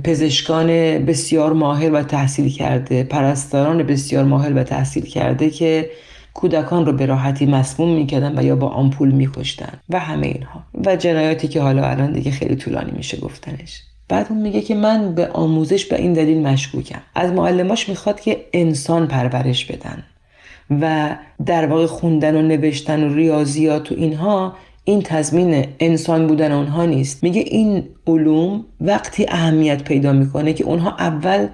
پزشکان 0.04 0.68
بسیار 1.06 1.54
ماهر 1.54 1.92
و 1.92 2.04
تحصیل 2.04 2.50
کرده 2.50 3.04
پرستاران 3.04 3.84
بسیار 3.84 4.24
ماهر 4.24 4.54
و 4.54 4.64
تحصیل 4.64 5.06
کرده 5.06 5.50
که 5.50 5.90
کودکان 6.34 6.86
رو 6.86 6.94
به 6.94 7.06
راحتی 7.06 7.46
مسموم 7.46 7.96
می‌کردن 7.96 8.40
و 8.40 8.44
یا 8.44 8.56
با 8.56 8.68
آمپول 8.68 9.12
میکشتن 9.12 9.74
و 9.90 10.00
همه 10.00 10.28
اینها. 10.28 10.64
و 10.86 10.96
جنایاتی 10.96 11.48
که 11.48 11.62
حالا 11.62 11.84
الان 11.84 12.12
دیگه 12.12 12.32
خیلی 12.32 12.56
طولانی 12.56 12.92
میشه 12.92 13.18
گفتنش. 13.18 13.82
بعد 14.10 14.28
اون 14.30 14.42
میگه 14.42 14.62
که 14.62 14.76
من 14.76 15.16
به 15.16 15.28
آموزش 15.28 15.86
به 15.86 16.02
این 16.02 16.14
دلیل 16.14 16.48
مشکوکم. 16.48 17.00
از 17.16 17.32
معلماش 17.32 17.90
می‌خواد 17.90 18.20
که 18.20 18.46
انسان 18.54 19.08
پرورش 19.08 19.66
بدن 19.66 20.04
و 20.82 21.16
در 21.46 21.68
واقع 21.68 21.86
خوندن 21.86 22.36
و 22.36 22.42
نوشتن 22.42 23.04
و 23.04 23.14
ریاضیات 23.14 23.92
و 23.92 23.96
اینها 23.96 24.56
این 24.90 25.02
تضمین 25.02 25.68
انسان 25.80 26.28
بودن 26.28 26.52
اونها 26.52 26.86
نیست. 26.86 27.24
میگه 27.24 27.42
این 27.42 27.84
علوم 28.08 28.66
وقتی 28.82 29.26
اهمیت 29.30 29.84
پیدا 29.84 30.14
می‌کنه 30.14 30.54
که 30.54 30.64
اونها 30.64 30.96
اول 31.00 31.48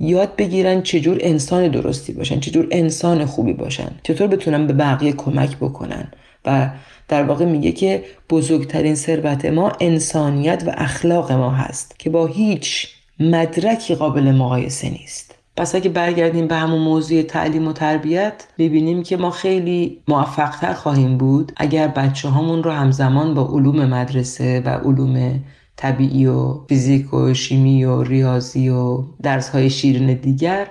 یاد 0.00 0.36
بگیرن 0.36 0.82
چجور 0.82 1.18
انسان 1.20 1.68
درستی 1.68 2.12
باشن 2.12 2.40
چجور 2.40 2.68
انسان 2.70 3.24
خوبی 3.24 3.52
باشن 3.52 3.90
چطور 4.02 4.26
بتونن 4.26 4.66
به 4.66 4.72
بقیه 4.72 5.12
کمک 5.12 5.56
بکنن. 5.56 6.12
و 6.44 6.70
در 7.08 7.22
واقع 7.22 7.44
میگه 7.44 7.72
که 7.72 8.04
بزرگترین 8.30 8.94
ثروت 8.94 9.44
ما 9.44 9.72
انسانیت 9.80 10.62
و 10.66 10.74
اخلاق 10.76 11.32
ما 11.32 11.50
هست 11.50 11.98
که 11.98 12.10
با 12.10 12.26
هیچ 12.26 12.88
مدرکی 13.20 13.94
قابل 13.94 14.32
مقایسه 14.32 14.90
نیست. 14.90 15.34
پس 15.56 15.74
اگه 15.74 15.90
برگردیم 15.90 16.48
به 16.48 16.56
همون 16.56 16.82
موضوع 16.82 17.22
تعلیم 17.22 17.68
و 17.68 17.72
تربیت 17.72 18.46
می‌بینیم 18.58 19.02
که 19.02 19.16
ما 19.16 19.30
خیلی 19.30 20.02
موفقتر 20.08 20.72
خواهیم 20.72 21.18
بود 21.18 21.52
اگر 21.56 21.88
بچه 21.88 22.28
هامون 22.28 22.62
رو 22.62 22.70
همزمان 22.70 23.34
با 23.34 23.48
علوم 23.48 23.86
مدرسه 23.86 24.62
و 24.64 24.68
علوم 24.68 25.40
طبیعی 25.76 26.26
و 26.26 26.54
فیزیک 26.68 27.14
و 27.14 27.34
شیمی 27.34 27.84
و 27.84 28.02
ریاضی 28.02 28.68
و 28.68 29.04
درس 29.22 29.48
های 29.48 29.70
شیرین 29.70 30.14
دیگر 30.14 30.66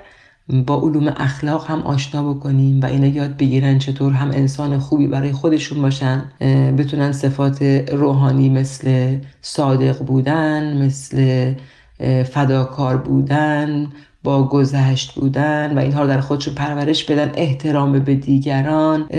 با 0.66 0.82
علوم 0.82 1.08
اخلاق 1.18 1.68
هم 1.68 1.82
آشنا 1.82 2.34
بکنیم 2.34 2.82
و 2.82 2.86
اینا 2.86 3.08
یاد 3.08 3.38
بگیرن 3.38 3.80
چطور 3.80 4.14
هم 4.14 4.32
انسان 4.32 4.80
خوبی 4.80 5.08
برای 5.08 5.32
خودشون 5.32 5.82
باشن 5.82 6.32
بتونن 6.78 7.12
صفات 7.12 7.62
روحانی 7.92 8.50
مثل 8.50 9.18
صادق 9.42 10.00
بودن 10.06 10.84
مثل 10.84 11.54
فداکار 12.24 12.98
بودن 12.98 13.92
با 14.24 14.44
گذشت 14.44 15.14
بودن 15.14 15.78
و 15.78 15.80
اینها 15.80 16.02
رو 16.02 16.08
در 16.08 16.20
خودشون 16.20 16.54
پرورش 16.54 17.04
بدن 17.04 17.32
احترام 17.36 18.00
به 18.00 18.16
دیگران 18.16 19.10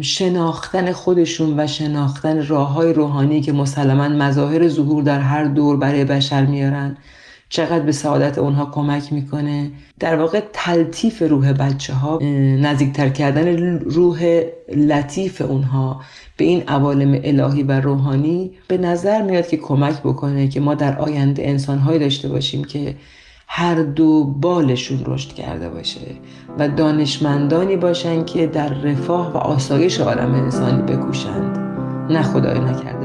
شناختن 0.00 0.92
خودشون 0.92 1.60
و 1.60 1.66
شناختن 1.66 2.46
راه 2.46 2.72
های 2.72 2.92
روحانی 2.92 3.40
که 3.40 3.52
مسلما 3.52 4.08
مظاهر 4.08 4.68
ظهور 4.68 5.02
در 5.02 5.20
هر 5.20 5.44
دور 5.44 5.76
برای 5.76 6.04
بشر 6.04 6.46
میارن. 6.46 6.96
چقدر 7.48 7.80
به 7.80 7.92
سعادت 7.92 8.38
اونها 8.38 8.66
کمک 8.66 9.12
می‌کنه. 9.12 9.70
در 10.00 10.16
واقع 10.16 10.40
تلطیف 10.52 11.22
روح 11.22 11.52
بچه 11.52 11.94
ها 11.94 12.18
نزدیکتر 12.60 13.08
کردن 13.08 13.78
روح 13.78 14.42
لطیف 14.76 15.42
اونها 15.42 16.00
به 16.36 16.44
این 16.44 16.62
عوالم 16.68 17.20
الهی 17.24 17.62
و 17.62 17.80
روحانی 17.80 18.50
به 18.68 18.78
نظر 18.78 19.22
میاد 19.22 19.48
که 19.48 19.56
کمک 19.56 20.00
بکنه 20.02 20.48
که 20.48 20.60
ما 20.60 20.74
در 20.74 20.98
آینده 20.98 21.48
انسانهایی 21.48 21.98
داشته 21.98 22.28
باشیم 22.28 22.64
که 22.64 22.94
هر 23.52 23.74
دو 23.82 24.24
بالشون 24.24 25.02
رشد 25.06 25.32
کرده 25.32 25.68
باشه 25.68 26.00
و 26.58 26.68
دانشمندانی 26.68 27.76
باشن 27.76 28.24
که 28.24 28.46
در 28.46 28.68
رفاه 28.68 29.32
و 29.32 29.36
آسایش 29.36 30.00
عالم 30.00 30.34
انسانی 30.34 30.82
بکوشند. 30.82 31.58
نه 32.10 32.22
خدای 32.22 32.58
نکرده. 32.58 32.99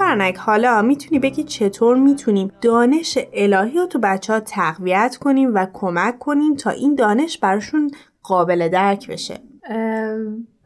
فرنک 0.00 0.36
حالا 0.36 0.82
می‌تونی 0.82 1.18
بگی 1.18 1.44
چطور 1.44 1.96
می‌تونیم 1.96 2.52
دانش 2.60 3.18
الهی 3.32 3.78
رو 3.78 3.86
تو 3.86 3.98
بچه 3.98 4.32
ها 4.32 4.40
تقویت 4.40 5.16
کنیم 5.20 5.54
و 5.54 5.66
کمک 5.72 6.18
کنیم 6.18 6.54
تا 6.54 6.70
این 6.70 6.94
دانش 6.94 7.38
براشون 7.38 7.90
قابل 8.22 8.68
درک 8.68 9.10
بشه؟ 9.10 9.38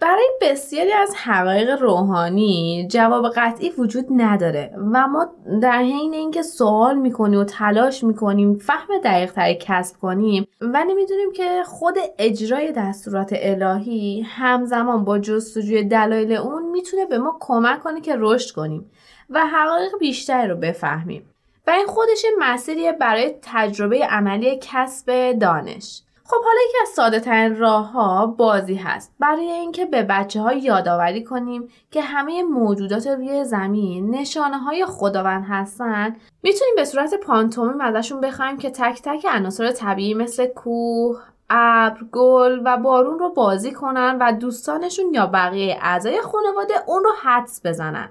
برای 0.00 0.28
بسیاری 0.42 0.92
از 0.92 1.14
حقایق 1.16 1.82
روحانی 1.82 2.88
جواب 2.90 3.28
قطعی 3.36 3.70
وجود 3.78 4.06
نداره 4.10 4.70
و 4.92 5.06
ما 5.08 5.26
در 5.62 5.78
حین 5.78 6.14
اینکه 6.14 6.42
سوال 6.42 6.98
می‌کنیم 6.98 7.40
و 7.40 7.44
تلاش 7.44 8.04
می‌کنیم 8.04 8.58
فهم 8.58 8.88
دقیق 9.04 9.32
تری 9.32 9.58
کسب 9.60 9.96
کنیم 10.00 10.46
و 10.60 10.84
نمی‌دونیم 10.84 11.32
که 11.32 11.62
خود 11.66 11.94
اجرای 12.18 12.72
دستورات 12.72 13.34
الهی 13.36 14.26
همزمان 14.28 15.04
با 15.04 15.18
جستجوی 15.18 15.84
دلایل 15.84 16.32
اون 16.32 16.70
می‌تونه 16.70 17.06
به 17.06 17.18
ما 17.18 17.36
کمک 17.40 17.80
کنه 17.80 18.00
که 18.00 18.14
رشد 18.18 18.54
کنیم. 18.54 18.90
و 19.30 19.46
حقایق 19.46 19.98
بیشتری 19.98 20.48
رو 20.48 20.56
بفهمیم. 20.56 21.30
و 21.66 21.70
این 21.70 21.86
خودش 21.86 22.24
مسیریه 22.38 22.92
برای 22.92 23.34
تجربه 23.42 24.06
عملی 24.06 24.58
کسب 24.62 25.32
دانش. 25.32 26.02
خب 26.26 26.44
حالا 26.44 26.60
یکی 26.68 26.76
از 26.82 26.88
ساده 26.88 27.20
ترین 27.20 27.56
راه 27.56 27.92
ها 27.92 28.26
بازی 28.26 28.74
هست. 28.74 29.14
برای 29.20 29.50
اینکه 29.50 29.86
به 29.86 30.02
بچه 30.02 30.40
ها 30.40 30.52
یادآوری 30.52 31.24
کنیم 31.24 31.68
که 31.90 32.02
همه 32.02 32.42
موجودات 32.42 33.06
روی 33.06 33.44
زمین 33.44 34.14
نشانه 34.14 34.58
های 34.58 34.86
خداوند 34.86 35.44
هستن 35.48 36.16
می‌تونیم 36.42 36.74
به 36.76 36.84
صورت 36.84 37.14
پانتومیم 37.14 37.80
ازشون 37.80 38.20
بخوایم 38.20 38.58
که 38.58 38.70
تک 38.70 39.02
تک 39.02 39.26
عناصر 39.30 39.72
طبیعی 39.72 40.14
مثل 40.14 40.46
کوه 40.46 41.20
ابر 41.50 42.04
گل 42.12 42.62
و 42.64 42.76
بارون 42.76 43.18
رو 43.18 43.28
بازی 43.28 43.72
کنن 43.72 44.18
و 44.20 44.32
دوستانشون 44.32 45.14
یا 45.14 45.26
بقیه 45.26 45.78
اعضای 45.82 46.20
خانواده 46.20 46.74
اون 46.86 47.04
رو 47.04 47.10
حدس 47.22 47.60
بزنن. 47.66 48.08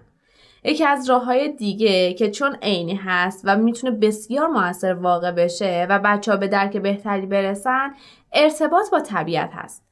یکی 0.64 0.86
از 0.86 1.10
راه 1.10 1.26
های 1.26 1.50
دیگه 1.50 2.14
که 2.14 2.32
چون 2.32 2.56
عینی 2.62 2.96
هست 2.96 3.42
و 3.44 3.58
می‌تونه 3.58 3.98
بسیار 3.98 4.48
موثر 4.48 4.94
واقع 4.94 5.32
بشه 5.32 5.88
و 5.90 6.00
بچه 6.00 6.32
ها 6.32 6.38
به 6.38 6.48
درک 6.48 6.78
بهتری 6.78 7.26
برسن 7.26 7.94
ارتباط 8.34 8.90
با 8.92 9.00
طبیعت 9.00 9.50
هست. 9.54 9.84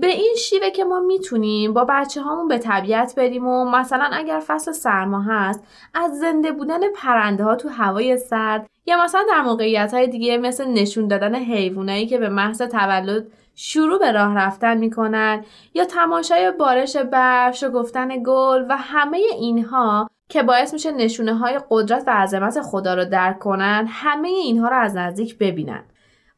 به 0.00 0.06
این 0.06 0.34
شیوه 0.38 0.70
که 0.70 0.84
ما 0.84 1.00
می‌تونیم 1.00 1.72
با 1.72 1.84
بچه 1.88 2.22
هامون 2.22 2.48
به 2.48 2.58
طبیعت 2.58 3.14
بریم 3.14 3.46
و 3.46 3.64
مثلا 3.64 4.08
اگر 4.12 4.42
فصل 4.46 4.72
سرما 4.72 5.22
هست 5.22 5.64
از 5.94 6.18
زنده 6.18 6.52
بودن 6.52 6.92
پرنده 6.92 7.44
ها 7.44 7.56
تو 7.56 7.68
هوای 7.68 8.16
سرد 8.16 8.66
یا 8.86 9.04
مثلا 9.04 9.22
در 9.30 9.42
موقعیت 9.42 9.94
های 9.94 10.06
دیگه 10.06 10.38
مثل 10.38 10.68
نشون 10.68 11.08
دادن 11.08 11.34
حیوانایی 11.34 12.06
که 12.06 12.18
به 12.18 12.28
محض 12.28 12.62
تولد 12.62 13.26
شروع 13.58 13.98
به 13.98 14.12
راه 14.12 14.36
رفتن 14.36 14.76
می‌کنن 14.76 15.44
یا 15.74 15.84
تماشای 15.84 16.50
بارش 16.50 16.96
برف 16.96 17.64
گفتن 17.74 18.22
گل 18.22 18.66
و 18.68 18.76
همه 18.76 19.16
اینها 19.16 20.08
که 20.28 20.42
باعث 20.42 20.72
میشه 20.72 20.92
نشونه 20.92 21.34
های 21.34 21.60
قدرت 21.70 22.04
و 22.06 22.10
عظمت 22.10 22.60
خدا 22.60 22.94
رو 22.94 23.04
درک 23.04 23.38
کنن 23.38 23.86
همه 23.90 24.28
اینها 24.28 24.68
رو 24.68 24.76
از 24.76 24.96
نزدیک 24.96 25.38
ببینن. 25.38 25.84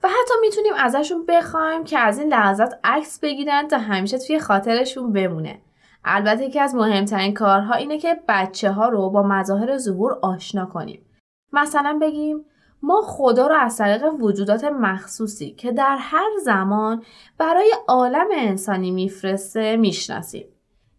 و 0.03 0.09
حتی 0.09 0.35
می‌تونیم 0.41 0.73
ازشون 0.79 1.27
بخوایم 1.27 1.85
که 1.85 1.99
از 1.99 2.19
این 2.19 2.29
لحظات 2.29 2.75
عکس 2.85 3.21
بگیرن 3.21 3.69
تا 3.69 3.79
همیشه 3.79 4.19
توی 4.19 4.39
خاطرشون 4.41 5.13
بمونه. 5.13 5.63
البته 6.05 6.45
یکی 6.45 6.61
از 6.61 6.75
مهمترین 6.75 7.35
کارها 7.35 7.75
اینه 7.75 7.99
که 7.99 8.21
بچه 8.29 8.71
ها 8.71 8.89
رو 8.89 9.11
با 9.11 9.23
مظاهر 9.23 9.79
ظهور 9.79 10.19
آشنا 10.23 10.67
کنیم. 10.67 11.07
مثلا 11.53 11.99
بگیم 12.03 12.45
ما 12.83 13.03
خدا 13.07 13.47
رو 13.47 13.55
از 13.55 13.79
طریق 13.79 14.05
وجودات 14.21 14.65
مخصوصی 14.65 15.51
که 15.51 15.73
در 15.73 15.97
هر 16.01 16.31
زمان 16.45 17.03
برای 17.39 17.73
عالم 17.89 18.27
انسانی 18.37 18.91
میفرسته 18.91 19.77
می‌شناسیم. 19.77 20.47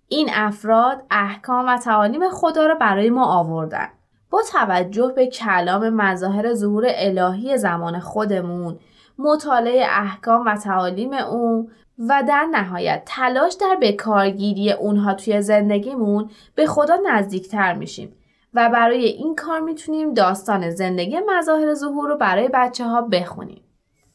این 0.07 0.29
افراد 0.33 1.03
احکام 1.11 1.65
و 1.67 1.77
تعالیم 1.77 2.29
خدا 2.29 2.67
رو 2.67 2.75
برای 2.75 3.09
ما 3.09 3.25
آوردن. 3.25 3.87
با 4.29 4.41
توجه 4.51 5.13
به 5.15 5.27
کلام 5.27 5.89
مظاهر 5.89 6.53
ظهور 6.53 6.85
الهی 6.87 7.57
زمان 7.57 7.99
خودمون، 7.99 8.79
مطالعه 9.17 9.85
احکام 9.89 10.45
و 10.45 10.55
تعالیم 10.55 11.13
اون 11.13 11.71
و 11.99 12.23
در 12.27 12.47
نهایت 12.51 13.03
تلاش 13.05 13.53
در 13.53 13.77
بکارگیری 13.81 14.71
اونها 14.71 15.13
توی 15.13 15.41
زندگیمون 15.41 16.29
به 16.55 16.65
خدا 16.65 16.97
نزدیکتر 17.11 17.73
میشیم 17.73 18.15
و 18.53 18.69
برای 18.69 19.05
این 19.05 19.35
کار 19.35 19.59
می‌تونیم 19.59 20.13
داستان 20.13 20.69
زندگی 20.69 21.19
مظاهر 21.27 21.73
ظهور 21.73 22.09
رو 22.09 22.17
برای 22.17 22.49
بچه 22.53 22.85
ها 22.85 23.01
بخونیم. 23.01 23.61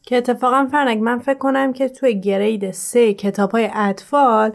که 0.01 0.17
اتفاقا 0.17 0.67
فرنگ 0.71 1.03
من 1.03 1.19
فکر 1.19 1.37
کنم 1.37 1.73
که 1.73 1.89
توی 1.89 2.19
گرید 2.19 2.71
سه 2.71 3.13
کتاب 3.13 3.51
های 3.51 3.69
اطفال 3.73 4.51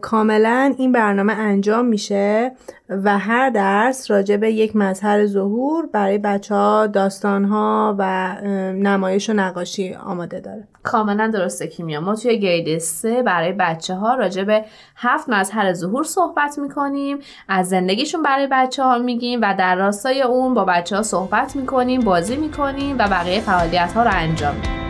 کاملا 0.00 0.74
این 0.78 0.92
برنامه 0.92 1.32
انجام 1.32 1.84
میشه 1.84 2.52
و 2.88 3.18
هر 3.18 3.50
درس 3.50 4.10
راجع 4.10 4.36
به 4.36 4.52
یک 4.52 4.76
مظهر 4.76 5.26
ظهور 5.26 5.86
برای 5.86 6.18
بچه 6.18 6.54
ها 6.54 6.86
داستان 6.86 7.44
ها 7.44 7.96
و 7.98 8.34
نمایش 8.72 9.30
و 9.30 9.32
نقاشی 9.32 9.94
آماده 9.94 10.40
داره. 10.40 10.68
کاملا 10.82 11.30
درسته 11.34 11.66
کیمیا. 11.66 12.00
ما 12.00 12.14
توی 12.14 12.40
گرید 12.40 12.78
سه 12.78 13.22
برای 13.22 13.52
بچه 13.52 13.94
ها 13.94 14.14
راجع 14.14 14.44
به 14.44 14.64
هفت 14.96 15.28
مظهر 15.28 15.72
ظهور 15.72 16.04
صحبت 16.04 16.58
می‌کنیم. 16.58 17.18
از 17.48 17.68
زندگیشون 17.68 18.22
برای 18.22 18.48
بچه 18.50 18.82
ها 18.82 18.98
میگیم 18.98 19.40
و 19.42 19.54
در 19.58 19.76
راستای 19.76 20.22
اون 20.22 20.54
با 20.54 20.64
بچه 20.64 20.96
ها 20.96 21.02
صحبت 21.02 21.56
می‌کنیم 21.56 22.00
بازی 22.00 22.36
می‌کنیم 22.36 22.96
و 22.98 23.08
بقیه 23.08 23.40
فعالیت 23.40 23.92
ها 23.92 24.02
رو 24.02 24.10
انجام 24.12 24.54
میدیم. 24.54 24.83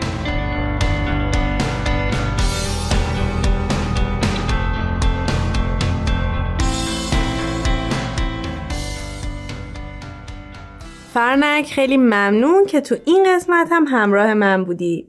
فرنک 11.15 11.73
خیلی 11.73 11.97
ممنون 11.97 12.65
که 12.65 12.81
تو 12.81 12.95
این 13.05 13.25
قسمت 13.35 13.67
هم 13.71 13.85
همراه 13.87 14.33
من 14.33 14.63
بودی. 14.63 15.07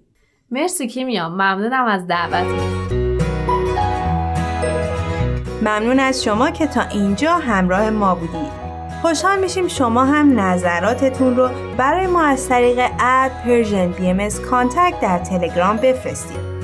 مرسی 0.51 0.87
کیمیا 0.87 1.29
ممنونم 1.29 1.85
از 1.85 2.07
دعوت 2.07 2.47
ممنون 5.63 6.01
از 6.01 6.25
شما 6.25 6.51
که 6.51 6.67
تا 6.67 6.83
اینجا 6.83 7.35
همراه 7.35 7.91
ما 7.91 8.15
بودید 8.15 8.53
خوشحال 9.03 9.39
میشیم 9.39 9.69
شما 9.69 10.05
هم 10.05 10.41
نظراتتون 10.41 11.37
رو 11.37 11.51
برای 11.77 12.07
ما 12.07 12.23
از 12.23 12.49
طریق 12.49 12.79
at 13.01 13.31
Persian 13.45 13.91
BM 13.91 14.29
Contact 14.51 15.01
در 15.03 15.19
تلگرام 15.19 15.77
بفرستید. 15.77 16.56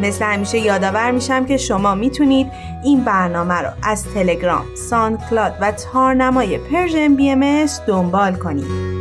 مثل 0.00 0.24
همیشه 0.24 0.58
یادآور 0.58 1.10
میشم 1.10 1.46
که 1.46 1.56
شما 1.56 1.94
می‌تونید 1.94 2.46
این 2.84 3.04
برنامه 3.04 3.54
رو 3.54 3.68
از 3.82 4.04
تلگرام، 4.14 4.64
Cloud 5.30 5.54
و 5.60 5.72
تارنمای 5.72 6.58
Persian 6.58 7.14
BM 7.14 7.66
دنبال 7.86 8.34
کنید. 8.34 8.92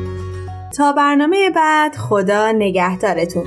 تا 0.77 0.91
برنامه 0.91 1.49
بعد 1.55 1.95
خدا 1.95 2.51
نگهدارتون. 2.51 3.45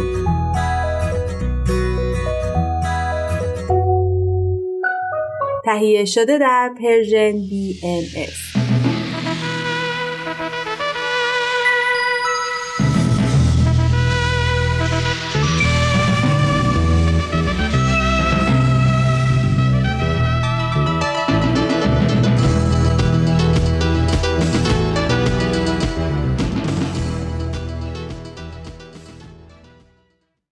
تهیه 5.64 6.05
شده 6.05 6.38
در 6.38 6.70
Persian 6.82 7.32
BM 7.32 8.53